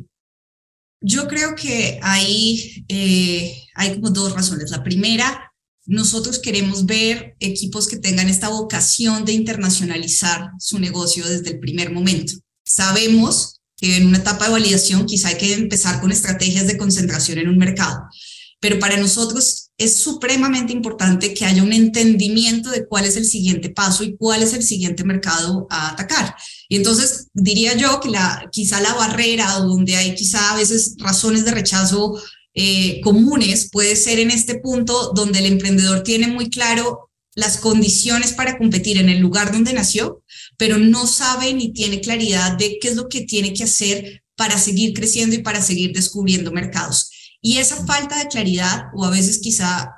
Yo 1.02 1.28
creo 1.28 1.56
que 1.56 1.98
ahí 2.04 2.86
eh, 2.90 3.58
hay 3.74 3.96
como 3.96 4.12
dos 4.12 4.36
razones. 4.36 4.70
La 4.70 4.84
primera, 4.84 5.52
nosotros 5.88 6.38
queremos 6.38 6.86
ver 6.86 7.38
equipos 7.40 7.88
que 7.88 7.98
tengan 7.98 8.30
esta 8.30 8.50
vocación 8.50 9.26
de 9.26 9.32
internacionalizar 9.32 10.52
su 10.60 10.78
negocio 10.78 11.28
desde 11.28 11.54
el 11.54 11.60
primer 11.60 11.92
momento. 11.92 12.34
Sabemos 12.64 13.59
que 13.80 13.98
en 13.98 14.08
una 14.08 14.18
etapa 14.18 14.46
de 14.46 14.52
validación 14.52 15.06
quizá 15.06 15.30
hay 15.30 15.38
que 15.38 15.54
empezar 15.54 16.02
con 16.02 16.12
estrategias 16.12 16.68
de 16.68 16.78
concentración 16.78 17.38
en 17.38 17.50
un 17.50 17.58
mercado. 17.58 18.08
Pero 18.60 18.78
para 18.78 18.98
nosotros 18.98 19.72
es 19.78 19.98
supremamente 20.00 20.74
importante 20.74 21.34
que 21.34 21.46
haya 21.46 21.64
un 21.64 21.72
entendimiento 21.72 22.70
de 22.70 22.86
cuál 22.86 23.06
es 23.06 23.16
el 23.16 23.26
siguiente 23.26 23.70
paso 23.70 24.04
y 24.04 24.18
cuál 24.18 24.44
es 24.44 24.54
el 24.54 24.64
siguiente 24.64 25.06
mercado 25.06 25.66
a 25.70 25.92
atacar. 25.92 26.36
Y 26.68 26.76
entonces 26.76 27.28
diría 27.34 27.78
yo 27.78 28.02
que 28.02 28.10
la, 28.10 28.50
quizá 28.52 28.82
la 28.82 28.94
barrera 28.94 29.60
donde 29.60 29.96
hay 29.96 30.14
quizá 30.14 30.52
a 30.52 30.58
veces 30.58 30.96
razones 30.98 31.46
de 31.46 31.52
rechazo 31.52 32.22
eh, 32.54 33.00
comunes 33.02 33.70
puede 33.72 33.96
ser 33.96 34.20
en 34.20 34.32
este 34.32 34.56
punto 34.56 35.14
donde 35.16 35.40
el 35.40 35.46
emprendedor 35.46 36.04
tiene 36.04 36.28
muy 36.28 36.50
claro 36.50 37.09
las 37.36 37.58
condiciones 37.58 38.34
para 38.34 38.58
competir 38.58 38.98
en 38.98 39.10
el 39.10 39.20
lugar 39.20 39.52
donde 39.52 39.74
nació, 39.74 40.24
pero 40.58 40.78
no 40.78 41.08
sabe 41.08 41.54
ni 41.54 41.72
tiene 41.72 42.02
claridad 42.02 42.58
de 42.58 42.78
qué 42.82 42.90
es 42.90 42.96
lo 42.96 43.08
que 43.08 43.22
tiene 43.22 43.54
que 43.54 43.64
hacer 43.64 44.24
para 44.36 44.58
seguir 44.58 44.94
creciendo 44.94 45.36
y 45.36 45.44
para 45.44 45.62
seguir 45.62 45.94
descubriendo 45.94 46.52
mercados. 46.52 47.12
Y 47.42 47.58
esa 47.58 47.86
falta 47.86 48.18
de 48.18 48.28
claridad, 48.28 48.86
o 48.94 49.06
a 49.06 49.10
veces 49.10 49.40
quizá 49.40 49.90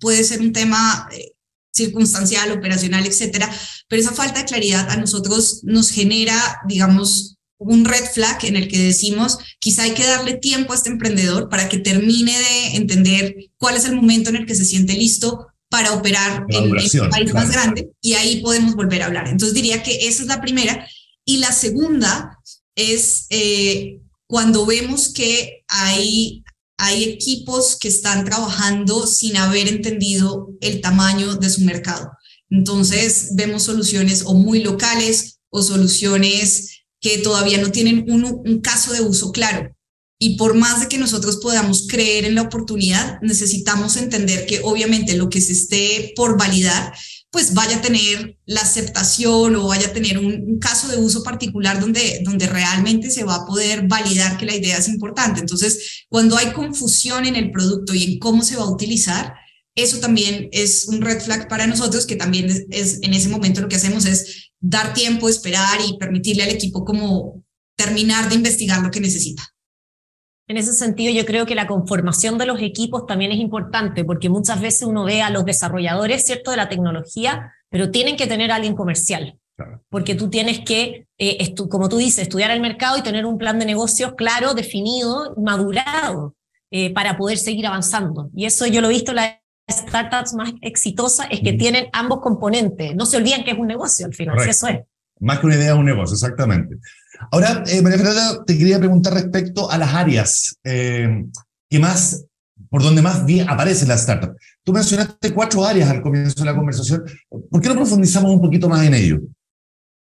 puede 0.00 0.24
ser 0.24 0.40
un 0.40 0.52
tema 0.52 1.08
eh, 1.12 1.32
circunstancial, 1.72 2.52
operacional, 2.52 3.06
etcétera, 3.06 3.50
pero 3.88 4.00
esa 4.00 4.12
falta 4.12 4.40
de 4.40 4.46
claridad 4.46 4.90
a 4.90 4.96
nosotros 4.96 5.60
nos 5.64 5.90
genera, 5.90 6.60
digamos, 6.66 7.36
un 7.58 7.84
red 7.84 8.04
flag 8.12 8.44
en 8.44 8.56
el 8.56 8.68
que 8.68 8.78
decimos, 8.78 9.38
quizá 9.58 9.84
hay 9.84 9.94
que 9.94 10.04
darle 10.04 10.34
tiempo 10.34 10.72
a 10.72 10.76
este 10.76 10.90
emprendedor 10.90 11.48
para 11.48 11.68
que 11.68 11.78
termine 11.78 12.32
de 12.32 12.76
entender 12.76 13.36
cuál 13.56 13.76
es 13.76 13.84
el 13.84 13.96
momento 13.96 14.30
en 14.30 14.36
el 14.36 14.46
que 14.46 14.54
se 14.54 14.64
siente 14.64 14.94
listo 14.94 15.46
para 15.74 15.92
operar 15.92 16.46
en, 16.50 16.70
un 16.70 17.10
país 17.10 17.34
más 17.34 17.50
grande 17.50 17.90
y 18.00 18.12
ahí 18.12 18.40
podemos 18.40 18.76
volver 18.76 19.02
a 19.02 19.06
hablar. 19.06 19.26
Entonces 19.26 19.56
diría 19.56 19.82
que 19.82 20.06
esa 20.06 20.22
es 20.22 20.28
la 20.28 20.40
primera. 20.40 20.86
Y 21.24 21.38
la 21.38 21.50
segunda 21.50 22.38
es 22.76 23.26
eh, 23.30 23.98
cuando 24.28 24.66
vemos 24.66 25.12
que 25.12 25.64
hay, 25.66 26.44
hay 26.78 27.02
equipos 27.02 27.76
que 27.76 27.88
están 27.88 28.24
trabajando 28.24 29.04
sin 29.08 29.36
haber 29.36 29.66
entendido 29.66 30.50
el 30.60 30.80
tamaño 30.80 31.34
de 31.34 31.50
su 31.50 31.62
mercado. 31.62 32.08
Entonces 32.50 33.30
vemos 33.34 33.64
soluciones 33.64 34.22
o 34.26 34.34
muy 34.34 34.62
locales 34.62 35.40
o 35.50 35.60
soluciones 35.60 36.84
que 37.00 37.18
todavía 37.18 37.58
no 37.58 37.72
tienen 37.72 38.04
un, 38.08 38.24
un 38.24 38.60
caso 38.60 38.92
de 38.92 39.00
uso 39.00 39.32
claro. 39.32 39.74
Y 40.18 40.36
por 40.36 40.54
más 40.54 40.80
de 40.80 40.88
que 40.88 40.98
nosotros 40.98 41.38
podamos 41.38 41.86
creer 41.88 42.24
en 42.24 42.36
la 42.36 42.42
oportunidad, 42.42 43.18
necesitamos 43.20 43.96
entender 43.96 44.46
que 44.46 44.60
obviamente 44.62 45.16
lo 45.16 45.28
que 45.28 45.40
se 45.40 45.52
esté 45.52 46.12
por 46.14 46.38
validar, 46.38 46.94
pues 47.30 47.52
vaya 47.52 47.78
a 47.78 47.82
tener 47.82 48.38
la 48.46 48.60
aceptación 48.60 49.56
o 49.56 49.66
vaya 49.66 49.88
a 49.88 49.92
tener 49.92 50.18
un, 50.18 50.58
caso 50.60 50.86
de 50.88 50.98
uso 50.98 51.24
particular 51.24 51.80
donde, 51.80 52.20
donde 52.24 52.46
realmente 52.46 53.10
se 53.10 53.24
va 53.24 53.34
a 53.34 53.44
poder 53.44 53.88
validar 53.88 54.38
que 54.38 54.46
la 54.46 54.54
idea 54.54 54.78
es 54.78 54.88
importante. 54.88 55.40
Entonces, 55.40 56.04
cuando 56.08 56.36
hay 56.36 56.52
confusión 56.52 57.26
en 57.26 57.34
el 57.34 57.50
producto 57.50 57.92
y 57.92 58.04
en 58.04 58.18
cómo 58.20 58.44
se 58.44 58.56
va 58.56 58.62
a 58.62 58.70
utilizar, 58.70 59.34
eso 59.74 59.98
también 59.98 60.48
es 60.52 60.86
un 60.86 61.02
red 61.02 61.20
flag 61.20 61.48
para 61.48 61.66
nosotros, 61.66 62.06
que 62.06 62.14
también 62.14 62.48
es, 62.48 62.66
es 62.70 62.98
en 63.02 63.12
ese 63.14 63.28
momento 63.28 63.60
lo 63.60 63.68
que 63.68 63.76
hacemos 63.76 64.06
es 64.06 64.52
dar 64.60 64.94
tiempo, 64.94 65.28
esperar 65.28 65.80
y 65.86 65.98
permitirle 65.98 66.44
al 66.44 66.50
equipo 66.50 66.84
como 66.84 67.44
terminar 67.76 68.28
de 68.28 68.36
investigar 68.36 68.80
lo 68.80 68.92
que 68.92 69.00
necesita. 69.00 69.53
En 70.46 70.58
ese 70.58 70.74
sentido, 70.74 71.12
yo 71.12 71.24
creo 71.24 71.46
que 71.46 71.54
la 71.54 71.66
conformación 71.66 72.36
de 72.36 72.46
los 72.46 72.60
equipos 72.60 73.06
también 73.06 73.32
es 73.32 73.38
importante, 73.38 74.04
porque 74.04 74.28
muchas 74.28 74.60
veces 74.60 74.82
uno 74.82 75.04
ve 75.04 75.22
a 75.22 75.30
los 75.30 75.44
desarrolladores, 75.44 76.26
¿cierto?, 76.26 76.50
de 76.50 76.58
la 76.58 76.68
tecnología, 76.68 77.52
pero 77.70 77.90
tienen 77.90 78.16
que 78.16 78.26
tener 78.26 78.50
a 78.50 78.56
alguien 78.56 78.74
comercial. 78.74 79.38
Porque 79.88 80.14
tú 80.14 80.28
tienes 80.28 80.60
que, 80.60 81.06
eh, 81.16 81.54
como 81.70 81.88
tú 81.88 81.96
dices, 81.96 82.22
estudiar 82.24 82.50
el 82.50 82.60
mercado 82.60 82.98
y 82.98 83.02
tener 83.02 83.24
un 83.24 83.38
plan 83.38 83.58
de 83.58 83.64
negocios 83.64 84.14
claro, 84.16 84.52
definido, 84.52 85.34
madurado, 85.36 86.34
eh, 86.70 86.92
para 86.92 87.16
poder 87.16 87.38
seguir 87.38 87.66
avanzando. 87.66 88.30
Y 88.34 88.46
eso 88.46 88.66
yo 88.66 88.80
lo 88.80 88.88
he 88.88 88.90
visto 88.90 89.12
en 89.12 89.16
las 89.16 89.38
startups 89.70 90.34
más 90.34 90.52
exitosas, 90.60 91.28
es 91.30 91.40
que 91.40 91.52
tienen 91.52 91.86
ambos 91.92 92.20
componentes. 92.20 92.94
No 92.96 93.06
se 93.06 93.16
olviden 93.16 93.44
que 93.44 93.52
es 93.52 93.58
un 93.58 93.68
negocio 93.68 94.06
al 94.06 94.12
final, 94.12 94.36
eso 94.46 94.66
es. 94.66 94.80
Más 95.20 95.38
que 95.38 95.46
una 95.46 95.54
idea, 95.54 95.72
es 95.72 95.78
un 95.78 95.86
negocio, 95.86 96.14
exactamente. 96.14 96.76
Ahora, 97.30 97.64
eh, 97.66 97.82
María 97.82 97.98
Fernanda, 97.98 98.44
te 98.44 98.58
quería 98.58 98.78
preguntar 98.78 99.14
respecto 99.14 99.70
a 99.70 99.78
las 99.78 99.94
áreas 99.94 100.56
eh, 100.64 101.24
que 101.68 101.78
más, 101.78 102.24
por 102.70 102.82
donde 102.82 103.02
más 103.02 103.24
bien 103.24 103.48
aparecen 103.48 103.88
las 103.88 104.02
startups. 104.02 104.40
Tú 104.62 104.72
mencionaste 104.72 105.32
cuatro 105.32 105.64
áreas 105.64 105.90
al 105.90 106.02
comienzo 106.02 106.34
de 106.40 106.46
la 106.46 106.56
conversación. 106.56 107.04
¿Por 107.50 107.60
qué 107.60 107.68
no 107.68 107.76
profundizamos 107.76 108.32
un 108.32 108.40
poquito 108.40 108.68
más 108.68 108.86
en 108.86 108.94
ello? 108.94 109.20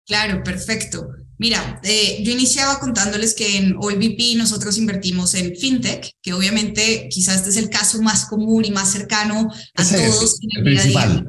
Claro, 0.07 0.43
perfecto. 0.43 1.09
Mira, 1.39 1.81
eh, 1.83 2.23
yo 2.23 2.33
iniciaba 2.33 2.79
contándoles 2.79 3.35
que 3.35 3.57
en 3.57 3.75
OLVP 3.77 4.37
nosotros 4.37 4.79
invertimos 4.79 5.35
en 5.35 5.57
FinTech, 5.57 6.13
que 6.23 6.33
obviamente 6.33 7.09
quizás 7.11 7.37
este 7.37 7.51
es 7.51 7.57
el 7.57 7.69
caso 7.69 8.01
más 8.01 8.27
común 8.27 8.65
y 8.65 8.71
más 8.71 8.93
cercano 8.93 9.51
a 9.75 9.85
todos 9.85 10.39
en 10.43 10.59
el, 10.59 10.65
día 10.73 10.81
a 10.81 10.85
día. 10.85 11.25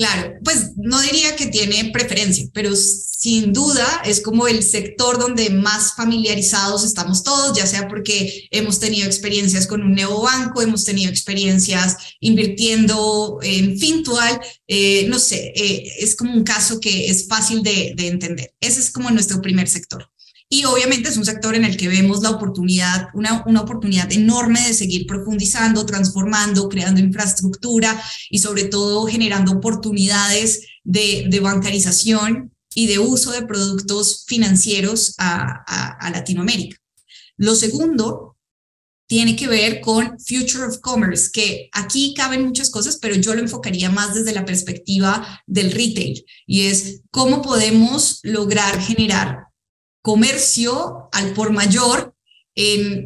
Claro, 0.00 0.38
pues 0.42 0.70
no 0.76 0.98
diría 1.02 1.36
que 1.36 1.48
tiene 1.48 1.90
preferencia, 1.92 2.46
pero 2.54 2.74
sin 2.74 3.52
duda 3.52 4.00
es 4.06 4.22
como 4.22 4.48
el 4.48 4.62
sector 4.62 5.18
donde 5.18 5.50
más 5.50 5.92
familiarizados 5.94 6.84
estamos 6.84 7.22
todos, 7.22 7.54
ya 7.54 7.66
sea 7.66 7.86
porque 7.86 8.48
hemos 8.50 8.80
tenido 8.80 9.04
experiencias 9.06 9.66
con 9.66 9.82
un 9.82 9.92
neobanco, 9.92 10.62
hemos 10.62 10.86
tenido 10.86 11.10
experiencias 11.10 11.98
invirtiendo 12.18 13.40
en 13.42 13.78
Fintual, 13.78 14.40
eh, 14.66 15.04
no 15.06 15.18
sé, 15.18 15.52
eh, 15.54 15.92
es 15.98 16.16
como 16.16 16.32
un 16.32 16.44
caso 16.44 16.80
que 16.80 17.10
es 17.10 17.28
fácil 17.28 17.62
de 17.62 17.94
entender. 17.98 18.54
Ese 18.58 18.80
es 18.80 18.90
como 18.90 19.10
nuestro 19.10 19.42
primer 19.42 19.68
sector. 19.68 20.10
Y 20.52 20.64
obviamente 20.64 21.08
es 21.08 21.16
un 21.16 21.24
sector 21.24 21.54
en 21.54 21.64
el 21.64 21.76
que 21.76 21.86
vemos 21.86 22.22
la 22.22 22.30
oportunidad, 22.30 23.06
una, 23.14 23.44
una 23.46 23.60
oportunidad 23.60 24.10
enorme 24.10 24.60
de 24.66 24.74
seguir 24.74 25.06
profundizando, 25.06 25.86
transformando, 25.86 26.68
creando 26.68 27.00
infraestructura 27.00 28.02
y 28.28 28.40
sobre 28.40 28.64
todo 28.64 29.06
generando 29.06 29.52
oportunidades 29.52 30.66
de, 30.82 31.26
de 31.30 31.38
bancarización 31.38 32.52
y 32.74 32.88
de 32.88 32.98
uso 32.98 33.30
de 33.30 33.42
productos 33.42 34.24
financieros 34.26 35.14
a, 35.18 35.62
a, 36.00 36.10
Latinoamérica. 36.10 36.76
Lo 37.36 37.54
segundo 37.54 38.36
tiene 39.06 39.36
que 39.36 39.46
ver 39.46 39.80
con 39.80 40.18
Future 40.18 40.64
of 40.64 40.78
Commerce, 40.80 41.30
que 41.32 41.68
aquí 41.72 42.12
caben 42.16 42.44
muchas 42.44 42.70
cosas, 42.70 42.98
pero 43.00 43.14
yo 43.14 43.34
lo 43.34 43.40
enfocaría 43.40 43.88
más 43.90 44.14
desde 44.14 44.32
la 44.32 44.44
perspectiva 44.44 45.42
del 45.46 45.70
retail, 45.72 46.24
y 46.46 46.62
es 46.62 47.02
cómo 47.10 47.40
podemos 47.40 48.20
lograr 48.22 48.80
generar 48.80 49.49
comercio 50.02 51.08
al 51.12 51.32
por 51.32 51.52
mayor, 51.52 52.14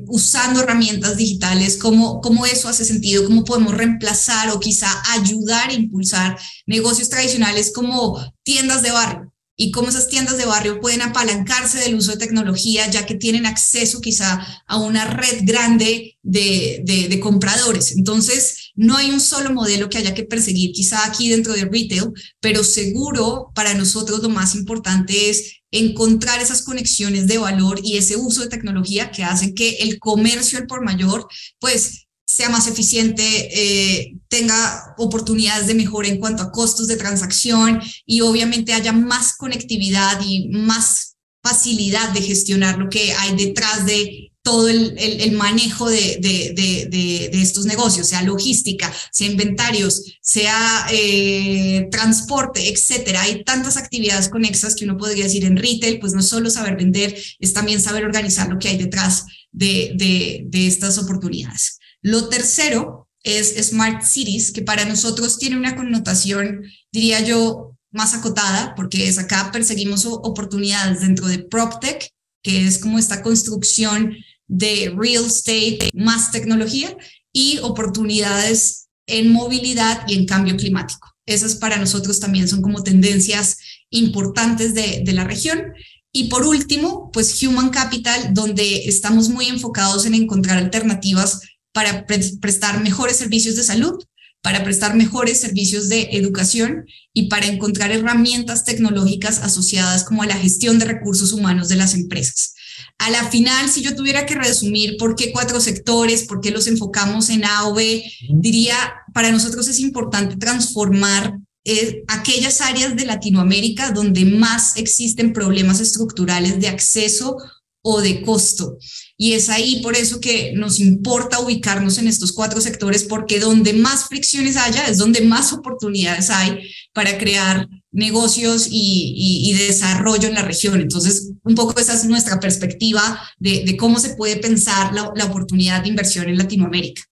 usando 0.09 0.61
herramientas 0.61 1.17
digitales, 1.17 1.77
cómo, 1.77 2.21
cómo 2.21 2.45
eso 2.47 2.69
hace 2.69 2.85
sentido, 2.85 3.25
cómo 3.25 3.45
podemos 3.45 3.75
reemplazar 3.75 4.51
o 4.51 4.59
quizá 4.59 4.91
ayudar 5.13 5.71
a 5.71 5.75
impulsar 5.75 6.39
negocios 6.67 7.09
tradicionales 7.09 7.73
como 7.73 8.19
tiendas 8.43 8.83
de 8.83 8.91
barrio 8.91 9.35
y 9.57 9.71
cómo 9.71 9.89
esas 9.89 10.09
tiendas 10.09 10.37
de 10.37 10.47
barrio 10.47 10.81
pueden 10.81 11.03
apalancarse 11.03 11.79
del 11.79 11.95
uso 11.95 12.13
de 12.13 12.19
tecnología, 12.19 12.91
ya 12.91 13.07
que 13.07 13.15
tienen 13.15 13.47
acceso 13.47 14.01
quizá 14.01 14.45
a 14.67 14.77
una 14.79 15.05
red 15.05 15.43
grande 15.43 16.19
de, 16.23 16.81
de, 16.85 17.09
de, 17.09 17.21
compradores. 17.21 17.97
Entonces, 17.97 18.64
no 18.75 18.97
hay 18.97 19.11
un 19.11 19.21
solo 19.21 19.53
modelo 19.53 19.89
que 19.89 19.99
haya 19.99 20.15
que 20.15 20.25
perseguir, 20.25 20.73
quizá 20.73 21.07
aquí 21.07 21.29
dentro 21.29 21.53
de 21.53 21.65
retail, 21.65 22.13
pero 22.41 22.65
seguro 22.65 23.51
para 23.55 23.75
nosotros 23.75 24.23
lo 24.23 24.29
más 24.29 24.55
importante 24.55 25.31
es 25.31 25.61
encontrar 25.71 26.41
esas 26.41 26.63
conexiones 26.63 27.27
de 27.27 27.39
valor 27.39 27.81
y 27.83 27.97
ese 27.97 28.17
uso 28.17 28.43
de 28.43 28.49
tecnología 28.49 29.11
que 29.11 29.25
hacen 29.25 29.55
que 29.55 29.77
el 29.81 29.99
comercio 29.99 30.59
al 30.59 30.67
por 30.67 30.85
mayor, 30.85 31.27
pues 31.59 32.07
sea 32.27 32.49
más 32.49 32.67
eficiente, 32.67 33.23
eh, 33.23 34.17
tenga 34.29 34.95
oportunidades 34.99 35.67
de 35.67 35.75
mejora 35.75 36.09
en 36.09 36.19
cuanto 36.19 36.43
a 36.43 36.51
costos 36.51 36.89
de 36.89 36.97
transacción 36.97 37.81
y 38.07 38.23
obviamente 38.23 38.73
haya 38.73 38.93
más 38.93 39.37
conectividad 39.37 40.21
y 40.27 40.49
más 40.49 41.15
facilidad 41.43 42.11
de 42.11 42.23
gestionar 42.23 42.79
lo 42.79 42.89
que 42.89 43.13
hay 43.13 43.37
detrás 43.37 43.85
de 43.85 44.24
todo 44.45 44.69
el, 44.69 44.95
el, 44.99 45.33
manejo 45.33 45.89
de, 45.89 46.19
de, 46.21 46.53
de, 46.55 47.31
de, 47.33 47.41
estos 47.41 47.65
negocios, 47.65 48.09
sea 48.09 48.23
logística, 48.23 48.93
sea 49.11 49.31
inventarios, 49.31 50.19
sea 50.21 50.87
eh, 50.93 51.89
transporte, 51.91 52.69
etcétera. 52.69 53.23
Hay 53.23 53.43
tantas 53.43 53.79
actividades 53.79 54.29
conexas 54.29 54.75
que 54.75 54.85
uno 54.85 54.99
podría 54.99 55.25
decir 55.25 55.47
en 55.47 55.57
retail, 55.57 55.99
pues 55.99 56.13
no 56.13 56.21
solo 56.21 56.51
saber 56.51 56.77
vender, 56.77 57.17
es 57.41 57.55
también 57.55 57.81
saber 57.81 58.05
organizar 58.05 58.51
lo 58.51 58.59
que 58.59 58.69
hay 58.69 58.77
detrás 58.77 59.25
de, 59.51 60.47
estas 60.53 60.99
oportunidades. 60.99 61.79
Lo 62.03 62.29
tercero 62.29 63.09
es 63.23 63.57
Smart 63.69 64.03
Cities, 64.03 64.53
que 64.53 64.61
para 64.61 64.85
nosotros 64.85 65.39
tiene 65.39 65.57
una 65.57 65.75
connotación, 65.75 66.65
diría 66.93 67.21
yo, 67.21 67.79
más 67.93 68.13
acotada, 68.13 68.75
porque 68.77 69.09
es 69.09 69.17
acá 69.17 69.51
perseguimos 69.53 70.05
oportunidades 70.05 71.01
dentro 71.01 71.29
de 71.29 71.39
PropTech, 71.39 72.11
que 72.43 72.67
es 72.67 72.79
como 72.79 72.99
esta 72.99 73.23
construcción 73.23 74.15
de 74.47 74.95
real 74.97 75.25
estate 75.25 75.91
más 75.95 76.31
tecnología 76.31 76.97
y 77.33 77.59
oportunidades 77.59 78.89
en 79.07 79.33
movilidad 79.33 80.05
y 80.09 80.15
en 80.15 80.27
cambio 80.27 80.57
climático. 80.57 81.15
Esas 81.27 81.57
para 81.57 81.77
nosotros 81.79 82.21
también 82.21 82.49
son 82.49 82.63
como 82.63 82.83
tendencias 82.83 83.59
importantes 83.91 84.75
de, 84.75 85.03
de 85.05 85.13
la 85.13 85.25
región. 85.25 85.73
Y 86.13 86.29
por 86.29 86.47
último, 86.47 87.11
pues 87.13 87.43
Human 87.43 87.71
Capital, 87.71 88.35
donde 88.35 88.87
estamos 88.87 89.29
muy 89.29 89.47
enfocados 89.47 90.07
en 90.07 90.15
encontrar 90.15 90.59
alternativas 90.59 91.41
para 91.73 92.07
prestar 92.07 92.81
mejores 92.83 93.17
servicios 93.17 93.57
de 93.57 93.65
salud, 93.65 93.99
para 94.45 94.63
prestar 94.63 94.95
mejores 94.95 95.41
servicios 95.41 95.89
de 95.89 96.11
educación 96.13 96.85
y 97.13 97.29
para 97.29 97.47
encontrar 97.47 97.91
herramientas 97.91 98.65
tecnológicas 98.65 99.39
asociadas 99.39 100.05
como 100.05 100.23
a 100.23 100.27
la 100.27 100.37
gestión 100.37 100.79
de 100.79 100.85
recursos 100.85 101.33
humanos 101.33 101.69
de 101.69 101.77
las 101.77 101.95
empresas. 101.95 102.54
A 102.99 103.11
la 103.11 103.29
final, 103.31 103.69
si 103.69 103.83
yo 103.83 103.95
tuviera 103.95 104.27
que 104.27 104.35
resumir 104.35 104.97
por 104.99 105.17
qué 105.17 105.33
cuatro 105.33 105.61
sectores, 105.61 106.25
por 106.25 106.41
qué 106.41 106.51
los 106.51 106.67
enfocamos 106.67 107.29
en 107.31 107.45
A 107.45 107.69
o 107.69 107.75
B, 107.75 108.05
diría, 108.29 108.77
para 109.13 109.31
nosotros 109.31 109.69
es 109.69 109.81
importante 109.81 110.37
transformar 110.37 111.39
eh, 111.67 112.05
aquellas 112.09 112.61
áreas 112.61 112.95
de 112.95 113.07
Latinoamérica 113.07 113.91
donde 113.91 114.27
más 114.27 114.77
existen 114.77 115.33
problemas 115.33 115.81
estructurales 115.81 116.61
de 116.61 116.69
acceso 116.69 117.37
o 117.83 118.01
de 118.01 118.23
costo. 118.23 118.79
Y 119.17 119.33
es 119.33 119.49
ahí 119.49 119.81
por 119.83 119.95
eso 119.95 120.21
que 120.21 120.53
nos 120.55 120.81
importa 120.81 121.41
ubicarnos 121.41 121.99
en 121.99 122.09
estos 122.09 122.33
cuatro 122.33 122.61
sectores, 122.61 123.05
porque 123.05 123.39
donde 123.39 123.73
más 123.75 124.09
fricciones 124.09 124.57
haya 124.57 124.87
es 124.87 124.99
donde 124.99 125.21
más 125.21 125.53
oportunidades 125.53 126.31
hay 126.31 126.71
para 126.93 127.17
crear 127.19 127.69
negocios 127.95 128.69
y, 128.71 129.55
desarrollo 129.67 130.29
en 130.29 130.35
la 130.35 130.43
región. 130.43 130.81
Entonces, 130.81 131.33
un 131.43 131.55
poco 131.55 131.79
esa 131.81 131.95
es 131.95 132.05
nuestra 132.05 132.39
perspectiva 132.41 133.21
de, 133.39 133.77
cómo 133.79 133.99
se 133.99 134.15
puede 134.17 134.37
pensar 134.37 134.93
la, 134.93 135.25
oportunidad 135.25 135.83
de 135.83 135.89
inversión 135.89 136.29
en 136.29 136.37
Latinoamérica. 136.37 137.03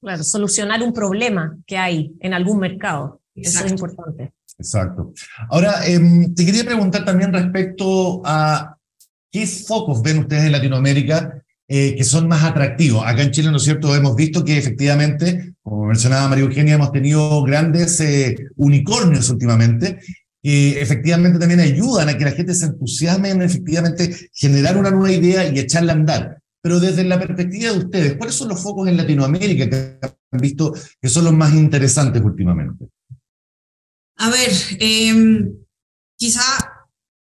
Claro, 0.00 0.22
solucionar 0.24 0.82
un 0.82 0.92
problema 0.92 1.56
que 1.66 1.76
hay 1.76 2.12
en 2.20 2.34
algún 2.34 2.58
mercado. 2.58 3.20
Eso 3.34 3.64
es 3.64 3.70
importante. 3.70 4.32
Exacto. 4.58 5.12
Ahora, 5.50 5.86
em, 5.86 6.34
te 6.34 6.44
quería 6.44 6.64
preguntar 6.64 7.04
también 7.04 7.32
respecto 7.32 8.22
a 8.24 8.76
qué 9.30 9.46
focos 9.46 10.02
ven 10.02 10.18
ustedes 10.18 10.44
en 10.44 10.52
Latinoamérica 10.52 11.41
eh, 11.74 11.94
que 11.96 12.04
son 12.04 12.28
más 12.28 12.44
atractivos. 12.44 13.02
Acá 13.06 13.22
en 13.22 13.30
Chile, 13.30 13.50
¿no 13.50 13.56
es 13.56 13.62
cierto?, 13.62 13.96
hemos 13.96 14.14
visto 14.14 14.44
que 14.44 14.58
efectivamente, 14.58 15.54
como 15.62 15.86
mencionaba 15.86 16.28
María 16.28 16.44
Eugenia, 16.44 16.74
hemos 16.74 16.92
tenido 16.92 17.42
grandes 17.44 17.98
eh, 18.00 18.36
unicornios 18.56 19.30
últimamente, 19.30 19.98
que 20.42 20.82
efectivamente 20.82 21.38
también 21.38 21.60
ayudan 21.60 22.10
a 22.10 22.18
que 22.18 22.26
la 22.26 22.32
gente 22.32 22.52
se 22.52 22.66
entusiasme 22.66 23.30
en 23.30 23.40
efectivamente 23.40 24.14
generar 24.34 24.76
una 24.76 24.90
nueva 24.90 25.12
idea 25.12 25.48
y 25.48 25.58
echarla 25.58 25.94
a 25.94 25.96
andar. 25.96 26.42
Pero 26.60 26.78
desde 26.78 27.04
la 27.04 27.18
perspectiva 27.18 27.72
de 27.72 27.78
ustedes, 27.78 28.16
¿cuáles 28.18 28.34
son 28.34 28.50
los 28.50 28.62
focos 28.62 28.86
en 28.86 28.98
Latinoamérica 28.98 29.70
que 29.70 29.98
han 30.30 30.40
visto 30.42 30.74
que 31.00 31.08
son 31.08 31.24
los 31.24 31.32
más 31.32 31.54
interesantes 31.54 32.20
últimamente? 32.20 32.84
A 34.18 34.28
ver, 34.28 34.50
em, 34.78 35.54
quizá 36.18 36.42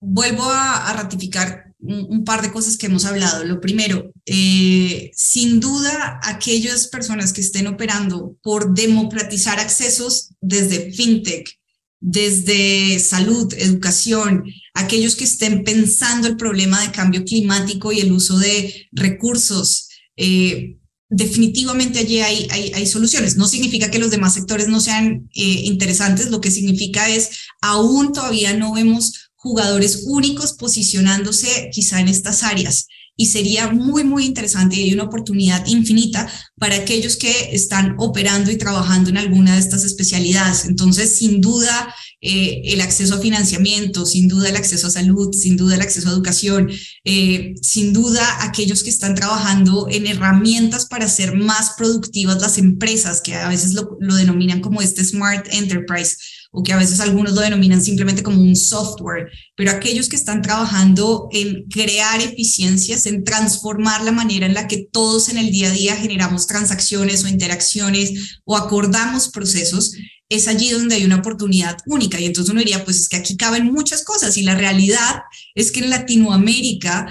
vuelvo 0.03 0.45
a 0.45 0.93
ratificar 0.95 1.65
un, 1.85 2.25
par 2.25 2.43
de 2.43 2.53
cosas 2.53 2.77
que 2.77 2.87
hemos 2.87 3.05
hablado. 3.05 3.45
Lo 3.45 3.61
primero, 3.61 4.13
eh, 4.27 5.11
sin 5.15 5.61
duda, 5.61 6.21
aquellas 6.23 6.89
personas 6.89 7.33
que 7.33 7.41
estén 7.41 7.67
operando 7.67 8.37
por 8.43 8.75
democratizar 8.75 9.61
accesos 9.61 10.31
desde 10.41 10.93
fintech, 10.93 11.59
desde 12.01 12.99
salud, 12.99 13.53
educación, 13.57 14.45
aquellos 14.75 15.17
que 15.17 15.25
estén 15.25 15.65
pensando 15.65 16.29
el 16.29 16.37
problema 16.37 16.81
de 16.83 16.93
cambio 16.93 17.25
climático 17.25 17.93
y 17.93 18.01
el 18.01 18.13
uso 18.13 18.39
de 18.39 18.89
recursos 18.93 19.89
eh, 20.17 20.77
definitivamente 21.09 22.01
allí 22.01 22.21
hay, 22.21 22.49
hay, 22.51 22.87
soluciones. 22.87 23.37
No 23.37 23.47
significa 23.47 23.91
que 23.91 23.99
los 23.99 24.11
demás 24.11 24.35
sectores 24.35 24.69
no 24.69 24.81
sean 24.81 25.29
eh, 25.35 25.63
interesantes, 25.65 26.31
lo 26.31 26.41
que 26.41 26.51
significa 26.51 27.09
es 27.09 27.31
aún 27.61 28.13
todavía 28.13 28.55
no 28.55 28.75
vemos 28.75 29.24
jugadores 29.45 30.05
únicos 30.07 30.55
posicionándose 30.55 31.69
quizá 31.71 32.01
en 32.01 32.09
estas 32.09 32.43
áreas 32.43 32.87
y 33.17 33.27
sería 33.27 33.71
muy, 33.71 34.03
muy 34.03 34.25
interesante 34.25 34.75
y 34.75 34.85
hay 34.85 34.95
una 34.95 35.05
oportunidad 35.05 35.65
infinita 35.67 36.29
para 36.59 36.77
aquellos 36.77 37.17
que 37.17 37.51
están 37.53 37.95
operando 37.99 38.51
y 38.51 38.57
trabajando 38.57 39.11
en 39.11 39.19
alguna 39.19 39.55
de 39.55 39.61
estas 39.61 39.85
especialidades. 39.85 40.65
Entonces, 40.65 41.19
sin 41.19 41.41
duda, 41.41 41.95
eh, 42.23 42.63
el 42.65 42.81
acceso 42.81 43.15
a 43.15 43.21
financiamiento, 43.21 44.07
sin 44.07 44.29
duda 44.29 44.49
el 44.49 44.57
acceso 44.57 44.87
a 44.87 44.91
salud, 44.91 45.33
sin 45.33 45.57
duda 45.57 45.75
el 45.75 45.83
acceso 45.83 46.09
a 46.09 46.13
educación, 46.13 46.71
eh, 47.05 47.55
sin 47.61 47.93
duda 47.93 48.43
aquellos 48.43 48.83
que 48.83 48.91
están 48.91 49.15
trabajando 49.15 49.87
en 49.91 50.07
herramientas 50.07 50.87
para 50.87 51.05
hacer 51.05 51.37
más 51.37 51.75
productivas 51.77 52.41
las 52.41 52.57
empresas, 52.57 53.21
que 53.21 53.35
a 53.35 53.49
veces 53.49 53.75
lo, 53.75 53.97
lo 54.01 54.17
denominan 54.17 54.61
como 54.61 54.81
este 54.81 55.05
Smart 55.05 55.47
Enterprise 55.53 56.17
o 56.57 56.63
que 56.63 56.73
a 56.73 56.77
veces 56.77 57.01
algunos 57.01 57.33
lo 57.33 57.41
denominan 57.41 57.83
simplemente 57.83 58.23
como 58.23 58.41
un 58.41 58.55
software, 58.55 59.29
pero 59.57 59.73
aquellos 59.73 60.09
que 60.09 60.15
están 60.15 60.41
trabajando 60.41 61.29
en 61.33 61.65
crear 61.65 62.21
eficiencias, 62.21 63.07
en 63.07 63.25
transformar 63.25 64.05
la 64.05 64.13
manera 64.13 64.47
en 64.47 64.55
la 64.55 64.69
que 64.69 64.87
todos 64.91 65.29
en 65.29 65.39
el 65.39 65.51
día 65.51 65.69
a 65.69 65.73
día 65.73 65.97
generamos 65.97 66.47
transacciones 66.47 67.25
o 67.25 67.29
interacciones 67.29 68.39
o 68.45 68.57
acordamos 68.57 69.31
procesos, 69.31 69.95
es 70.29 70.47
allí 70.47 70.71
donde 70.71 70.95
hay 70.95 71.05
una 71.05 71.17
oportunidad 71.17 71.77
única. 71.87 72.21
Y 72.21 72.27
entonces 72.27 72.53
uno 72.53 72.61
diría, 72.61 72.85
pues 72.85 72.99
es 72.99 73.09
que 73.09 73.17
aquí 73.17 73.37
caben 73.37 73.73
muchas 73.73 74.05
cosas 74.05 74.37
y 74.37 74.43
la 74.43 74.55
realidad 74.55 75.23
es 75.57 75.73
que 75.73 75.81
en 75.81 75.91
Latinoamérica, 75.91 77.09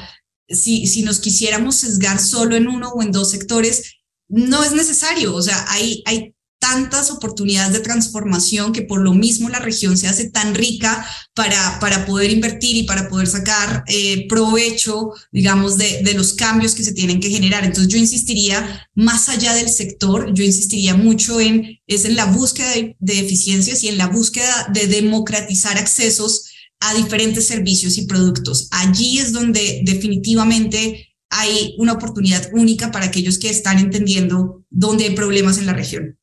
si, 0.47 0.87
si 0.87 1.03
nos 1.03 1.19
quisiéramos 1.19 1.75
sesgar 1.75 2.17
solo 2.17 2.55
en 2.55 2.69
uno 2.69 2.91
o 2.91 3.01
en 3.01 3.11
dos 3.11 3.31
sectores, 3.31 3.97
no 4.29 4.63
es 4.63 4.71
necesario. 4.71 5.35
O 5.35 5.41
sea, 5.41 5.65
hay, 5.67 6.01
hay 6.05 6.32
tantas 6.63 7.11
oportunidades 7.11 7.73
de 7.73 7.81
transformación 7.81 8.71
que 8.71 8.83
por 8.83 9.01
lo 9.01 9.13
mismo 9.13 9.49
la 9.49 9.59
región 9.59 9.97
se 9.97 10.07
hace 10.07 10.29
tan 10.29 10.55
rica 10.55 11.05
para, 11.33 11.77
para 11.81 12.05
poder 12.05 12.31
invertir 12.31 12.77
y 12.77 12.83
para 12.83 13.09
poder 13.09 13.27
sacar 13.27 13.83
eh, 13.87 14.29
provecho, 14.29 15.11
digamos, 15.33 15.77
de, 15.77 16.03
de, 16.03 16.13
los 16.13 16.31
cambios 16.31 16.73
que 16.73 16.85
se 16.85 16.93
tienen 16.93 17.19
que 17.19 17.29
generar. 17.29 17.65
Entonces 17.65 17.91
yo 17.91 17.97
insistiría, 17.97 18.87
más 18.95 19.27
allá 19.27 19.53
del 19.55 19.67
sector, 19.67 20.33
yo 20.33 20.45
insistiría 20.45 20.95
mucho 20.95 21.41
en, 21.41 21.79
es 21.85 22.05
en 22.05 22.15
la 22.15 22.27
búsqueda 22.27 22.71
de, 22.71 22.95
de 22.97 23.19
eficiencias 23.19 23.83
y 23.83 23.89
en 23.89 23.97
la 23.97 24.07
búsqueda 24.07 24.69
de 24.71 24.87
democratizar 24.87 25.77
accesos 25.77 26.45
a 26.79 26.93
diferentes 26.93 27.45
servicios 27.45 27.97
y 27.97 28.05
productos. 28.05 28.69
Allí 28.71 29.19
es 29.19 29.33
donde 29.33 29.81
definitivamente 29.83 31.09
hay 31.29 31.75
una 31.77 31.91
oportunidad 31.91 32.49
única 32.53 32.89
para 32.89 33.07
aquellos 33.07 33.37
que 33.37 33.49
están 33.49 33.79
entendiendo 33.79 34.63
dónde 34.69 35.03
hay 35.03 35.13
problemas 35.13 35.57
en 35.57 35.65
la 35.65 35.73
región. 35.73 36.17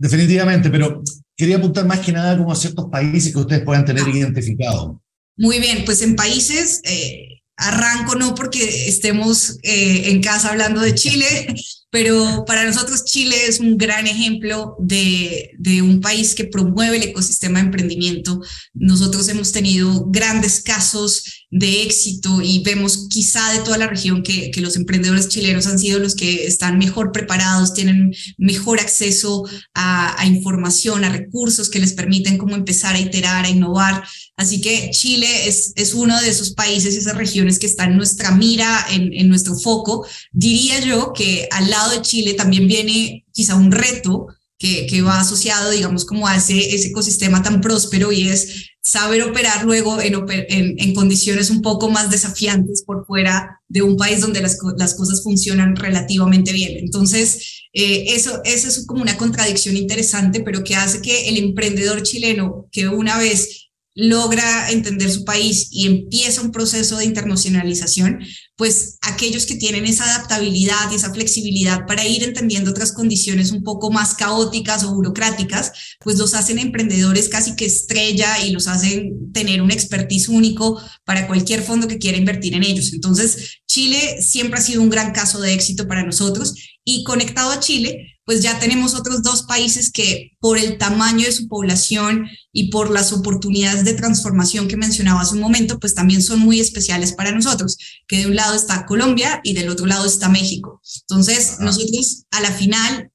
Definitivamente, 0.00 0.70
pero 0.70 1.02
quería 1.36 1.58
apuntar 1.58 1.86
más 1.86 2.00
que 2.00 2.10
nada 2.10 2.38
como 2.38 2.50
a 2.50 2.56
ciertos 2.56 2.86
países 2.90 3.34
que 3.34 3.38
ustedes 3.38 3.62
puedan 3.64 3.84
tener 3.84 4.02
ah. 4.06 4.10
identificados. 4.10 4.96
Muy 5.36 5.58
bien, 5.58 5.84
pues 5.84 6.00
en 6.00 6.16
países, 6.16 6.80
eh, 6.84 7.42
arranco 7.56 8.14
no 8.14 8.34
porque 8.34 8.88
estemos 8.88 9.58
eh, 9.62 10.10
en 10.10 10.22
casa 10.22 10.48
hablando 10.48 10.80
de 10.80 10.94
Chile, 10.94 11.54
pero 11.90 12.44
para 12.46 12.64
nosotros 12.64 13.04
Chile 13.04 13.34
es 13.48 13.58
un 13.58 13.76
gran 13.76 14.06
ejemplo 14.06 14.76
de, 14.78 15.50
de, 15.58 15.82
un 15.82 16.00
país 16.00 16.36
que 16.36 16.44
promueve 16.44 16.98
el 16.98 17.02
ecosistema 17.02 17.58
de 17.58 17.66
emprendimiento. 17.66 18.40
Nosotros 18.74 19.28
hemos 19.28 19.50
tenido 19.50 20.06
grandes 20.06 20.62
casos 20.62 21.46
de 21.50 21.82
éxito 21.82 22.40
y 22.42 22.62
vemos 22.62 23.08
quizá 23.10 23.52
de 23.52 23.58
toda 23.60 23.76
la 23.76 23.88
región 23.88 24.22
que, 24.22 24.52
que 24.52 24.60
los 24.60 24.76
emprendedores 24.76 25.28
chilenos 25.28 25.66
han 25.66 25.80
sido 25.80 25.98
los 25.98 26.14
que 26.14 26.46
están 26.46 26.78
mejor 26.78 27.10
preparados, 27.10 27.74
tienen 27.74 28.14
mejor 28.38 28.78
acceso 28.78 29.44
a, 29.74 30.20
a 30.20 30.26
información, 30.26 31.02
a 31.04 31.08
recursos 31.08 31.68
que 31.68 31.80
les 31.80 31.92
permiten 31.94 32.38
como 32.38 32.54
empezar 32.54 32.94
a 32.94 33.00
iterar, 33.00 33.44
a 33.46 33.50
innovar. 33.50 34.04
Así 34.36 34.60
que 34.60 34.90
Chile 34.92 35.48
es, 35.48 35.72
es 35.74 35.92
uno 35.92 36.20
de 36.20 36.30
esos 36.30 36.52
países 36.52 36.94
y 36.94 36.98
esas 36.98 37.16
regiones 37.16 37.58
que 37.58 37.66
están 37.66 37.90
en 37.90 37.96
nuestra 37.96 38.30
mira, 38.30 38.86
en, 38.90 39.12
en 39.12 39.28
nuestro 39.28 39.56
foco. 39.56 40.06
Diría 40.30 40.78
yo 40.80 41.12
que 41.12 41.48
al 41.50 41.68
lado 41.68 41.79
de 41.88 42.02
Chile 42.02 42.34
también 42.34 42.68
viene 42.68 43.24
quizá 43.32 43.54
un 43.54 43.72
reto 43.72 44.26
que, 44.60 44.86
que 44.86 45.00
va 45.00 45.18
asociado, 45.18 45.70
digamos, 45.70 46.04
como 46.04 46.28
a 46.28 46.36
ese, 46.36 46.58
ecosistema 46.86 47.42
tan 47.42 47.62
próspero 47.62 48.12
y 48.12 48.28
es 48.28 48.66
saber 48.82 49.22
operar 49.22 49.64
luego 49.64 50.00
en, 50.00 50.14
en, 50.28 50.94
condiciones 50.94 51.48
un 51.48 51.62
poco 51.62 51.90
más 51.90 52.10
desafiantes 52.10 52.82
por 52.84 53.06
fuera 53.06 53.60
de 53.68 53.80
un 53.82 53.96
país 53.96 54.20
donde 54.20 54.42
las, 54.42 54.58
las 54.76 54.94
cosas 54.94 55.22
funcionan 55.22 55.76
relativamente 55.76 56.52
bien. 56.52 56.76
Entonces, 56.76 57.62
eh, 57.72 58.04
eso, 58.08 58.40
eso 58.44 58.68
es 58.68 58.84
como 58.86 59.00
una 59.00 59.16
contradicción 59.16 59.76
interesante, 59.76 60.40
pero 60.40 60.62
que 60.62 60.76
hace 60.76 61.00
que 61.00 61.30
el 61.30 61.38
emprendedor 61.38 62.02
chileno, 62.02 62.68
que 62.70 62.88
una 62.88 63.16
vez 63.16 63.69
logra 64.00 64.70
entender 64.70 65.10
su 65.10 65.24
país 65.24 65.68
y 65.70 65.86
empieza 65.86 66.40
un 66.40 66.52
proceso 66.52 66.96
de 66.96 67.04
internacionalización, 67.04 68.20
pues 68.56 68.96
aquellos 69.02 69.44
que 69.44 69.56
tienen 69.56 69.84
esa 69.84 70.04
adaptabilidad 70.04 70.90
y 70.90 70.94
esa 70.94 71.12
flexibilidad 71.12 71.86
para 71.86 72.06
ir 72.06 72.24
entendiendo 72.24 72.70
otras 72.70 72.92
condiciones 72.92 73.52
un 73.52 73.62
poco 73.62 73.90
más 73.90 74.14
caóticas 74.14 74.84
o 74.84 74.94
burocráticas, 74.94 75.72
pues 76.00 76.16
los 76.16 76.32
hacen 76.32 76.58
emprendedores 76.58 77.28
casi 77.28 77.56
que 77.56 77.66
estrella 77.66 78.42
y 78.42 78.52
los 78.52 78.68
hacen 78.68 79.32
tener 79.32 79.60
un 79.60 79.70
expertise 79.70 80.28
único 80.28 80.80
para 81.04 81.26
cualquier 81.26 81.62
fondo 81.62 81.86
que 81.86 81.98
quiera 81.98 82.16
invertir 82.16 82.54
en 82.54 82.64
ellos. 82.64 82.94
Entonces, 82.94 83.60
Chile 83.66 84.22
siempre 84.22 84.58
ha 84.58 84.62
sido 84.62 84.80
un 84.80 84.88
gran 84.88 85.12
caso 85.12 85.40
de 85.42 85.52
éxito 85.52 85.86
para 85.86 86.04
nosotros 86.04 86.54
y 86.84 87.04
conectado 87.04 87.50
a 87.50 87.60
Chile, 87.60 88.09
pues 88.24 88.42
ya 88.42 88.58
tenemos 88.58 88.94
otros 88.94 89.22
dos 89.22 89.42
países 89.42 89.90
que 89.90 90.36
por 90.38 90.58
el 90.58 90.78
tamaño 90.78 91.26
de 91.26 91.32
su 91.32 91.48
población 91.48 92.28
y 92.52 92.70
por 92.70 92.90
las 92.90 93.12
oportunidades 93.12 93.84
de 93.84 93.94
transformación 93.94 94.68
que 94.68 94.76
mencionaba 94.76 95.22
hace 95.22 95.34
un 95.34 95.40
momento, 95.40 95.80
pues 95.80 95.94
también 95.94 96.22
son 96.22 96.38
muy 96.40 96.60
especiales 96.60 97.12
para 97.12 97.32
nosotros, 97.32 97.76
que 98.06 98.18
de 98.18 98.26
un 98.26 98.36
lado 98.36 98.54
está 98.54 98.86
Colombia 98.86 99.40
y 99.42 99.54
del 99.54 99.68
otro 99.68 99.86
lado 99.86 100.06
está 100.06 100.28
México. 100.28 100.80
Entonces, 101.02 101.56
nosotros 101.60 102.24
a 102.30 102.40
la 102.40 102.52
final, 102.52 103.10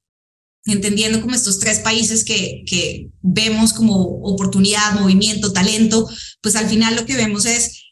entendiendo 0.65 1.21
como 1.21 1.35
estos 1.35 1.59
tres 1.59 1.79
países 1.79 2.25
que, 2.25 2.63
que 2.65 3.09
vemos 3.21 3.73
como 3.73 3.95
oportunidad, 4.23 4.99
movimiento, 4.99 5.53
talento, 5.53 6.09
pues 6.41 6.55
al 6.55 6.67
final 6.67 6.95
lo 6.95 7.05
que 7.05 7.15
vemos 7.15 7.45
es 7.45 7.84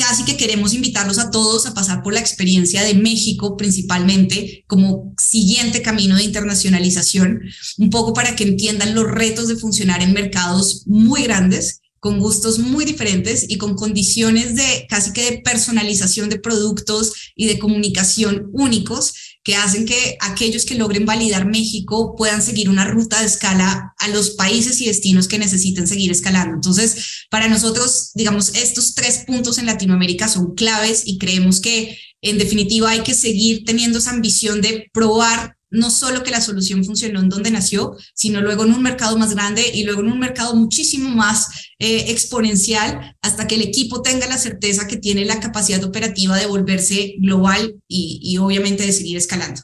Casi 0.00 0.24
que 0.24 0.38
queremos 0.38 0.72
invitarlos 0.72 1.18
a 1.18 1.30
todos 1.30 1.66
a 1.66 1.74
pasar 1.74 2.02
por 2.02 2.14
la 2.14 2.20
experiencia 2.20 2.82
de 2.82 2.94
México 2.94 3.56
principalmente 3.58 4.64
como 4.66 5.14
siguiente 5.18 5.82
camino 5.82 6.16
de 6.16 6.24
internacionalización, 6.24 7.42
un 7.76 7.90
poco 7.90 8.14
para 8.14 8.34
que 8.34 8.44
entiendan 8.44 8.94
los 8.94 9.10
retos 9.10 9.48
de 9.48 9.56
funcionar 9.56 10.02
en 10.02 10.14
mercados 10.14 10.84
muy 10.86 11.24
grandes 11.24 11.79
con 12.00 12.18
gustos 12.18 12.58
muy 12.58 12.84
diferentes 12.84 13.44
y 13.48 13.58
con 13.58 13.76
condiciones 13.76 14.56
de 14.56 14.86
casi 14.88 15.12
que 15.12 15.30
de 15.30 15.38
personalización 15.38 16.30
de 16.30 16.38
productos 16.38 17.12
y 17.36 17.46
de 17.46 17.58
comunicación 17.58 18.48
únicos 18.52 19.14
que 19.42 19.54
hacen 19.54 19.86
que 19.86 20.16
aquellos 20.20 20.64
que 20.64 20.74
logren 20.74 21.06
validar 21.06 21.46
México 21.46 22.14
puedan 22.16 22.42
seguir 22.42 22.68
una 22.68 22.86
ruta 22.86 23.20
de 23.20 23.26
escala 23.26 23.94
a 23.98 24.08
los 24.08 24.30
países 24.30 24.80
y 24.80 24.86
destinos 24.86 25.28
que 25.28 25.38
necesiten 25.38 25.86
seguir 25.86 26.10
escalando. 26.10 26.54
Entonces, 26.54 27.26
para 27.30 27.48
nosotros, 27.48 28.10
digamos, 28.14 28.54
estos 28.54 28.94
tres 28.94 29.24
puntos 29.26 29.58
en 29.58 29.66
Latinoamérica 29.66 30.28
son 30.28 30.54
claves 30.54 31.02
y 31.06 31.18
creemos 31.18 31.60
que 31.60 31.98
en 32.22 32.38
definitiva 32.38 32.90
hay 32.90 33.00
que 33.00 33.14
seguir 33.14 33.64
teniendo 33.64 33.98
esa 33.98 34.10
ambición 34.10 34.60
de 34.60 34.90
probar 34.92 35.56
no 35.70 35.90
solo 35.90 36.22
que 36.22 36.30
la 36.30 36.40
solución 36.40 36.84
funcionó 36.84 37.20
en 37.20 37.28
donde 37.28 37.50
nació, 37.50 37.96
sino 38.14 38.40
luego 38.40 38.64
en 38.64 38.74
un 38.74 38.82
mercado 38.82 39.16
más 39.16 39.34
grande 39.34 39.62
y 39.72 39.84
luego 39.84 40.00
en 40.00 40.12
un 40.12 40.18
mercado 40.18 40.54
muchísimo 40.54 41.10
más 41.10 41.48
eh, 41.78 42.06
exponencial 42.08 43.16
hasta 43.22 43.46
que 43.46 43.54
el 43.54 43.62
equipo 43.62 44.02
tenga 44.02 44.26
la 44.26 44.38
certeza 44.38 44.86
que 44.86 44.96
tiene 44.96 45.24
la 45.24 45.40
capacidad 45.40 45.82
operativa 45.84 46.36
de 46.36 46.46
volverse 46.46 47.14
global 47.18 47.76
y, 47.86 48.36
obviamente 48.38 48.84
de 48.84 48.92
seguir 48.92 49.16
escalando. 49.16 49.62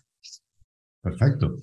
Perfecto. 1.02 1.56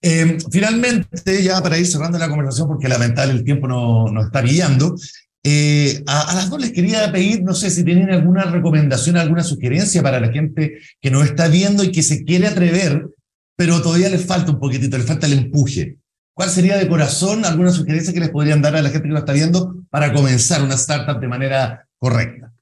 Eh, 0.00 0.38
finalmente, 0.50 1.42
ya 1.42 1.60
para 1.60 1.78
ir 1.78 1.86
cerrando 1.86 2.18
la 2.18 2.28
conversación, 2.28 2.68
porque 2.68 2.88
lamentablemente 2.88 3.40
el 3.40 3.44
tiempo 3.44 3.66
nos 3.66 4.12
no 4.12 4.24
está 4.24 4.42
guiando, 4.42 4.96
eh, 5.44 6.02
a, 6.06 6.30
a, 6.30 6.34
las 6.34 6.50
dos 6.50 6.60
les 6.60 6.72
quería 6.72 7.10
pedir, 7.10 7.42
no 7.42 7.54
sé 7.54 7.70
si 7.70 7.84
tienen 7.84 8.10
alguna 8.10 8.44
recomendación, 8.44 9.16
alguna 9.16 9.42
sugerencia 9.42 10.02
para 10.02 10.20
la 10.20 10.32
gente 10.32 10.78
que 11.00 11.10
nos 11.10 11.24
está 11.24 11.48
viendo 11.48 11.84
y 11.84 11.92
que 11.92 12.02
se 12.02 12.24
quiere 12.24 12.48
atrever 12.48 13.06
pero 13.58 13.82
todavía 13.82 14.08
les 14.08 14.24
falta 14.24 14.52
un 14.52 14.60
poquitito, 14.60 14.96
les 14.96 15.06
falta 15.06 15.26
el 15.26 15.32
empuje. 15.32 15.98
¿Cuál 16.32 16.48
sería 16.48 16.76
de 16.76 16.86
corazón 16.86 17.44
alguna 17.44 17.72
sugerencia 17.72 18.14
que 18.14 18.20
les 18.20 18.30
podrían 18.30 18.62
dar 18.62 18.76
a 18.76 18.82
la 18.82 18.90
gente 18.90 19.08
que 19.08 19.12
lo 19.12 19.18
está 19.18 19.32
viendo 19.32 19.84
para 19.90 20.12
comenzar 20.12 20.62
una 20.62 20.76
startup 20.76 21.18
de 21.18 21.26
manera 21.26 21.88
correcta? 21.98 22.52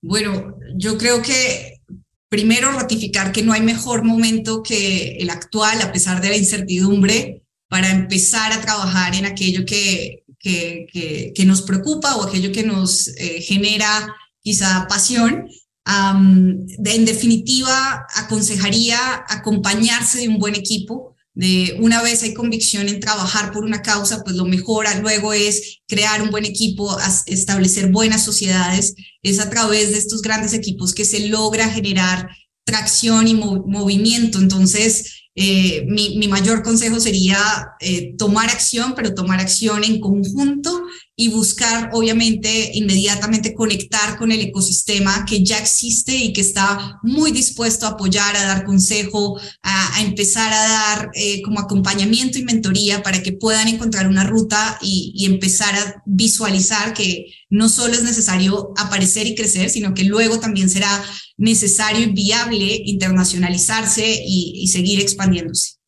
Bueno, 0.00 0.56
yo 0.76 0.96
creo 0.96 1.20
que 1.20 1.80
primero 2.28 2.70
ratificar 2.70 3.32
que 3.32 3.42
no 3.42 3.52
hay 3.52 3.62
mejor 3.62 4.04
momento 4.04 4.62
que 4.62 5.16
el 5.18 5.28
actual, 5.28 5.82
a 5.82 5.90
pesar 5.90 6.20
de 6.20 6.28
la 6.28 6.36
incertidumbre, 6.36 7.42
para 7.68 7.90
empezar 7.90 8.52
a 8.52 8.60
trabajar 8.60 9.16
en 9.16 9.26
aquello 9.26 9.64
que, 9.66 10.22
que, 10.38 10.86
que, 11.34 11.44
nos 11.44 11.62
preocupa 11.62 12.14
o 12.14 12.28
aquello 12.28 12.52
que 12.52 12.62
nos 12.62 13.08
eh, 13.08 13.42
genera 13.42 14.14
quizá 14.40 14.86
pasión 14.88 15.48
en 15.86 17.04
definitiva, 17.04 18.06
aconsejaría 18.14 18.98
acompañarse 19.28 20.20
de 20.20 20.28
un 20.28 20.38
buen 20.38 20.54
equipo. 20.54 21.16
De 21.32 21.76
una 21.80 22.02
vez 22.02 22.22
hay 22.22 22.34
convicción 22.34 22.88
en 22.88 23.00
trabajar 23.00 23.52
por 23.52 23.64
una 23.64 23.82
causa, 23.82 24.22
pues 24.22 24.36
lo 24.36 24.44
mejor 24.44 24.86
luego 25.00 25.32
es 25.32 25.80
crear 25.86 26.22
un 26.22 26.30
buen 26.30 26.44
equipo, 26.44 26.96
establecer 27.26 27.90
buenas 27.90 28.24
sociedades. 28.24 28.94
Es 29.22 29.38
a 29.38 29.48
través 29.48 29.92
de 29.92 29.98
estos 29.98 30.22
grandes 30.22 30.52
equipos 30.52 30.92
que 30.92 31.04
se 31.04 31.28
logra 31.28 31.68
generar 31.70 32.28
tracción 32.64 33.26
y 33.28 33.34
movimiento. 33.34 34.38
Entonces, 34.38 35.20
eh, 35.34 35.86
mi, 35.88 36.28
mayor 36.28 36.62
consejo 36.62 37.00
sería 37.00 37.38
eh, 37.80 38.14
tomar 38.18 38.50
acción, 38.50 38.94
pero 38.94 39.14
tomar 39.14 39.40
acción 39.40 39.84
en 39.84 40.00
conjunto 40.00 40.82
y 41.20 41.28
buscar, 41.28 41.90
obviamente, 41.92 42.70
inmediatamente 42.72 43.52
conectar 43.52 44.16
con 44.16 44.32
el 44.32 44.40
ecosistema 44.40 45.26
que 45.26 45.44
ya 45.44 45.58
existe 45.58 46.16
y 46.16 46.32
que 46.32 46.40
está 46.40 46.98
muy 47.02 47.30
dispuesto 47.30 47.84
a 47.84 47.90
apoyar, 47.90 48.34
a 48.38 48.46
dar 48.46 48.64
consejo, 48.64 49.38
a, 49.62 50.00
empezar 50.00 50.50
a 50.50 50.56
dar 50.56 51.10
eh, 51.12 51.42
como 51.42 51.60
acompañamiento 51.60 52.38
y 52.38 52.44
mentoría 52.44 53.02
para 53.02 53.22
que 53.22 53.32
puedan 53.32 53.68
encontrar 53.68 54.08
una 54.08 54.24
ruta 54.24 54.78
y, 54.80 55.12
y 55.14 55.26
empezar 55.26 55.74
a 55.74 56.02
visualizar 56.06 56.94
que 56.94 57.26
no 57.50 57.68
solo 57.68 57.92
es 57.92 58.02
necesario 58.02 58.72
aparecer 58.78 59.26
y 59.26 59.34
crecer, 59.34 59.68
sino 59.68 59.92
que 59.92 60.04
luego 60.04 60.40
también 60.40 60.70
será 60.70 61.04
necesario 61.36 62.06
y 62.06 62.12
viable 62.12 62.80
internacionalizarse 62.84 64.22
y, 64.26 64.66
seguir 64.68 65.00
expandiéndose. 65.00 65.79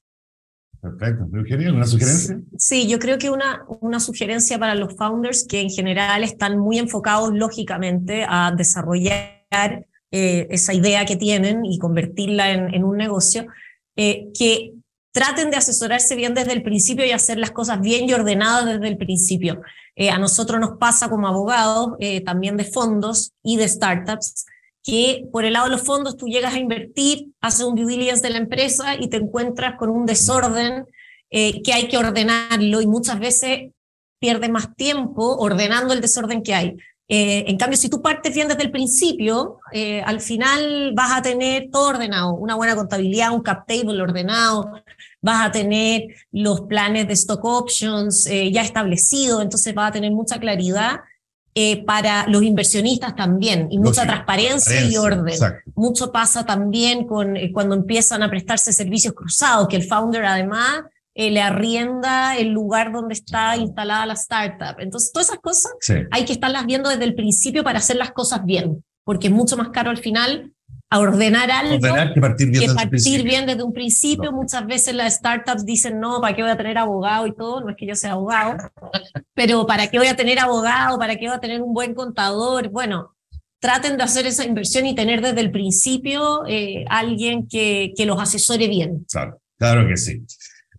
Perfecto. 0.82 1.28
¿alguna 1.32 1.86
sugerencia? 1.86 2.40
Sí, 2.58 2.88
yo 2.88 2.98
creo 2.98 3.16
que 3.16 3.30
una, 3.30 3.64
una 3.80 4.00
sugerencia 4.00 4.58
para 4.58 4.74
los 4.74 4.96
founders 4.96 5.46
que 5.48 5.60
en 5.60 5.70
general 5.70 6.24
están 6.24 6.58
muy 6.58 6.78
enfocados 6.78 7.32
lógicamente 7.32 8.26
a 8.28 8.52
desarrollar 8.56 9.86
eh, 10.10 10.48
esa 10.50 10.74
idea 10.74 11.04
que 11.04 11.14
tienen 11.14 11.64
y 11.64 11.78
convertirla 11.78 12.50
en, 12.50 12.74
en 12.74 12.82
un 12.82 12.96
negocio, 12.96 13.46
eh, 13.94 14.32
que 14.36 14.72
traten 15.12 15.52
de 15.52 15.56
asesorarse 15.56 16.16
bien 16.16 16.34
desde 16.34 16.52
el 16.52 16.64
principio 16.64 17.06
y 17.06 17.12
hacer 17.12 17.38
las 17.38 17.52
cosas 17.52 17.80
bien 17.80 18.08
y 18.08 18.12
ordenadas 18.12 18.66
desde 18.66 18.88
el 18.88 18.96
principio. 18.96 19.62
Eh, 19.94 20.10
a 20.10 20.18
nosotros 20.18 20.58
nos 20.58 20.78
pasa 20.78 21.08
como 21.08 21.28
abogados, 21.28 21.92
también 22.24 22.56
de 22.56 22.64
fondos 22.64 23.30
y 23.44 23.56
de 23.56 23.68
startups, 23.68 24.46
que 24.82 25.28
por 25.30 25.44
el 25.44 25.52
lado 25.52 25.66
de 25.66 25.72
los 25.72 25.82
fondos 25.82 26.16
tú 26.16 26.26
llegas 26.26 26.54
a 26.54 26.58
invertir, 26.58 27.28
haces 27.40 27.64
un 27.64 27.76
due 27.76 27.86
diligence 27.86 28.22
de 28.22 28.30
la 28.30 28.38
empresa 28.38 28.96
y 28.98 29.08
te 29.08 29.18
encuentras 29.18 29.76
con 29.76 29.90
un 29.90 30.06
desorden 30.06 30.86
eh, 31.30 31.62
que 31.62 31.72
hay 31.72 31.88
que 31.88 31.96
ordenarlo 31.96 32.80
y 32.80 32.86
muchas 32.86 33.18
veces 33.20 33.70
pierdes 34.18 34.50
más 34.50 34.74
tiempo 34.76 35.36
ordenando 35.36 35.94
el 35.94 36.00
desorden 36.00 36.42
que 36.42 36.54
hay. 36.54 36.76
Eh, 37.08 37.44
en 37.46 37.56
cambio, 37.58 37.76
si 37.76 37.88
tú 37.88 38.00
partes 38.00 38.34
bien 38.34 38.48
desde 38.48 38.62
el 38.62 38.70
principio, 38.70 39.58
eh, 39.72 40.02
al 40.02 40.20
final 40.20 40.92
vas 40.94 41.12
a 41.12 41.22
tener 41.22 41.68
todo 41.70 41.88
ordenado, 41.88 42.34
una 42.34 42.54
buena 42.54 42.74
contabilidad, 42.74 43.32
un 43.32 43.42
cap 43.42 43.66
table 43.66 44.00
ordenado, 44.00 44.72
vas 45.20 45.46
a 45.46 45.52
tener 45.52 46.06
los 46.32 46.62
planes 46.62 47.06
de 47.06 47.14
stock 47.14 47.44
options 47.44 48.24
ya 48.24 48.62
establecidos, 48.62 49.42
entonces 49.42 49.74
vas 49.74 49.90
a 49.90 49.92
tener 49.92 50.10
mucha 50.10 50.38
claridad 50.38 51.00
eh, 51.54 51.84
para 51.84 52.26
los 52.28 52.42
inversionistas 52.42 53.14
también, 53.14 53.68
y 53.70 53.78
mucha 53.78 54.06
transparencia, 54.06 54.84
y 54.84 54.96
orden. 54.96 55.38
Mucho 55.74 56.10
pasa 56.10 56.46
también 56.46 57.06
con, 57.06 57.36
eh, 57.36 57.52
cuando 57.52 57.74
empiezan 57.74 58.22
a 58.22 58.30
prestarse 58.30 58.72
servicios 58.72 59.12
cruzados, 59.12 59.68
que 59.68 59.76
el 59.76 59.84
founder 59.84 60.24
además 60.24 60.82
eh, 61.14 61.30
le 61.30 61.42
arrienda 61.42 62.38
el 62.38 62.48
lugar 62.48 62.90
donde 62.90 63.12
está 63.12 63.54
instalada 63.58 64.06
la 64.06 64.14
startup. 64.14 64.76
Entonces, 64.78 65.12
todas 65.12 65.28
esas 65.28 65.40
cosas 65.40 65.72
hay 66.10 66.24
que 66.24 66.32
estarlas 66.32 66.64
viendo 66.64 66.88
desde 66.88 67.04
el 67.04 67.14
principio 67.14 67.62
para 67.62 67.80
hacer 67.80 67.96
las 67.96 68.12
cosas 68.12 68.46
bien, 68.46 68.82
porque 69.04 69.26
es 69.26 69.32
mucho 69.32 69.58
más 69.58 69.68
caro 69.68 69.90
al 69.90 69.98
final 69.98 70.54
a 70.92 70.98
ordenar 70.98 71.50
algo 71.50 71.80
que 71.80 72.20
partir 72.20 72.50
bien, 72.50 72.60
desde, 72.60 72.74
partir 72.74 73.22
bien 73.22 73.46
desde 73.46 73.62
un 73.62 73.72
principio. 73.72 74.30
Muchas 74.30 74.66
veces 74.66 74.94
las 74.94 75.14
startups 75.14 75.64
dicen, 75.64 75.98
no, 75.98 76.20
¿para 76.20 76.36
qué 76.36 76.42
voy 76.42 76.50
a 76.50 76.56
tener 76.58 76.76
abogado 76.76 77.26
y 77.26 77.34
todo? 77.34 77.62
No 77.62 77.70
es 77.70 77.76
que 77.78 77.86
yo 77.86 77.94
sea 77.94 78.12
abogado, 78.12 78.58
pero 79.32 79.66
¿para 79.66 79.86
qué 79.86 79.96
voy 79.96 80.08
a 80.08 80.16
tener 80.16 80.38
abogado? 80.38 80.98
¿Para 80.98 81.16
qué 81.16 81.28
voy 81.28 81.34
a 81.34 81.40
tener 81.40 81.62
un 81.62 81.72
buen 81.72 81.94
contador? 81.94 82.68
Bueno, 82.68 83.16
traten 83.58 83.96
de 83.96 84.02
hacer 84.02 84.26
esa 84.26 84.44
inversión 84.44 84.84
y 84.84 84.94
tener 84.94 85.22
desde 85.22 85.40
el 85.40 85.50
principio 85.50 86.42
eh, 86.46 86.84
alguien 86.90 87.48
que, 87.48 87.94
que 87.96 88.04
los 88.04 88.20
asesore 88.20 88.68
bien. 88.68 89.06
Claro, 89.10 89.40
claro 89.56 89.88
que 89.88 89.96
sí. 89.96 90.22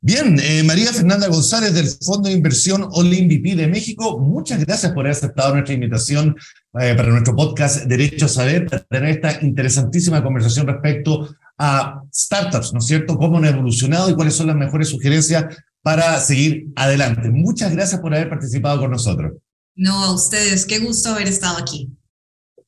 Bien, 0.06 0.38
eh, 0.38 0.64
María 0.64 0.92
Fernanda 0.92 1.30
González 1.30 1.74
del 1.74 1.88
Fondo 1.88 2.28
de 2.28 2.36
Inversión 2.36 2.90
OLIMVP 2.92 3.56
de 3.56 3.68
México, 3.70 4.20
muchas 4.20 4.60
gracias 4.60 4.92
por 4.92 5.06
haber 5.06 5.14
aceptado 5.14 5.54
nuestra 5.54 5.74
invitación 5.74 6.36
eh, 6.78 6.94
para 6.94 7.08
nuestro 7.08 7.34
podcast 7.34 7.86
Derecho 7.86 8.26
a 8.26 8.28
Saber, 8.28 8.66
para 8.66 8.84
tener 8.84 9.12
esta 9.12 9.42
interesantísima 9.42 10.22
conversación 10.22 10.68
respecto 10.68 11.34
a 11.58 12.04
startups, 12.14 12.74
¿no 12.74 12.80
es 12.80 12.86
cierto? 12.86 13.18
Cómo 13.18 13.38
han 13.38 13.46
evolucionado 13.46 14.10
y 14.10 14.14
cuáles 14.14 14.36
son 14.36 14.48
las 14.48 14.58
mejores 14.58 14.90
sugerencias 14.90 15.46
para 15.82 16.20
seguir 16.20 16.68
adelante. 16.76 17.30
Muchas 17.30 17.72
gracias 17.72 18.02
por 18.02 18.14
haber 18.14 18.28
participado 18.28 18.82
con 18.82 18.92
nosotros. 18.92 19.32
No, 19.74 20.04
a 20.04 20.14
ustedes, 20.14 20.66
qué 20.66 20.80
gusto 20.80 21.12
haber 21.12 21.30
estado 21.30 21.60
aquí. 21.60 21.90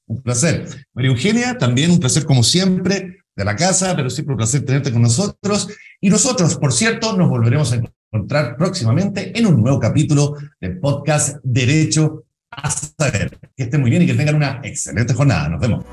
Un 0.07 0.21
placer. 0.21 0.69
María 0.93 1.11
Eugenia, 1.11 1.57
también 1.57 1.91
un 1.91 1.99
placer 1.99 2.23
como 2.23 2.43
siempre 2.43 3.24
de 3.35 3.45
la 3.45 3.55
casa, 3.55 3.95
pero 3.95 4.09
siempre 4.09 4.33
un 4.33 4.37
placer 4.37 4.65
tenerte 4.65 4.91
con 4.91 5.01
nosotros. 5.01 5.69
Y 5.99 6.09
nosotros, 6.09 6.55
por 6.57 6.73
cierto, 6.73 7.15
nos 7.15 7.29
volveremos 7.29 7.73
a 7.73 7.81
encontrar 8.11 8.55
próximamente 8.57 9.37
en 9.37 9.45
un 9.45 9.61
nuevo 9.61 9.79
capítulo 9.79 10.35
del 10.59 10.79
podcast 10.79 11.37
Derecho 11.43 12.23
a 12.51 12.69
Saber. 12.69 13.37
Que 13.55 13.63
estén 13.63 13.81
muy 13.81 13.89
bien 13.89 14.03
y 14.03 14.07
que 14.07 14.13
tengan 14.13 14.35
una 14.35 14.61
excelente 14.63 15.13
jornada. 15.13 15.49
Nos 15.49 15.59
vemos. 15.59 15.83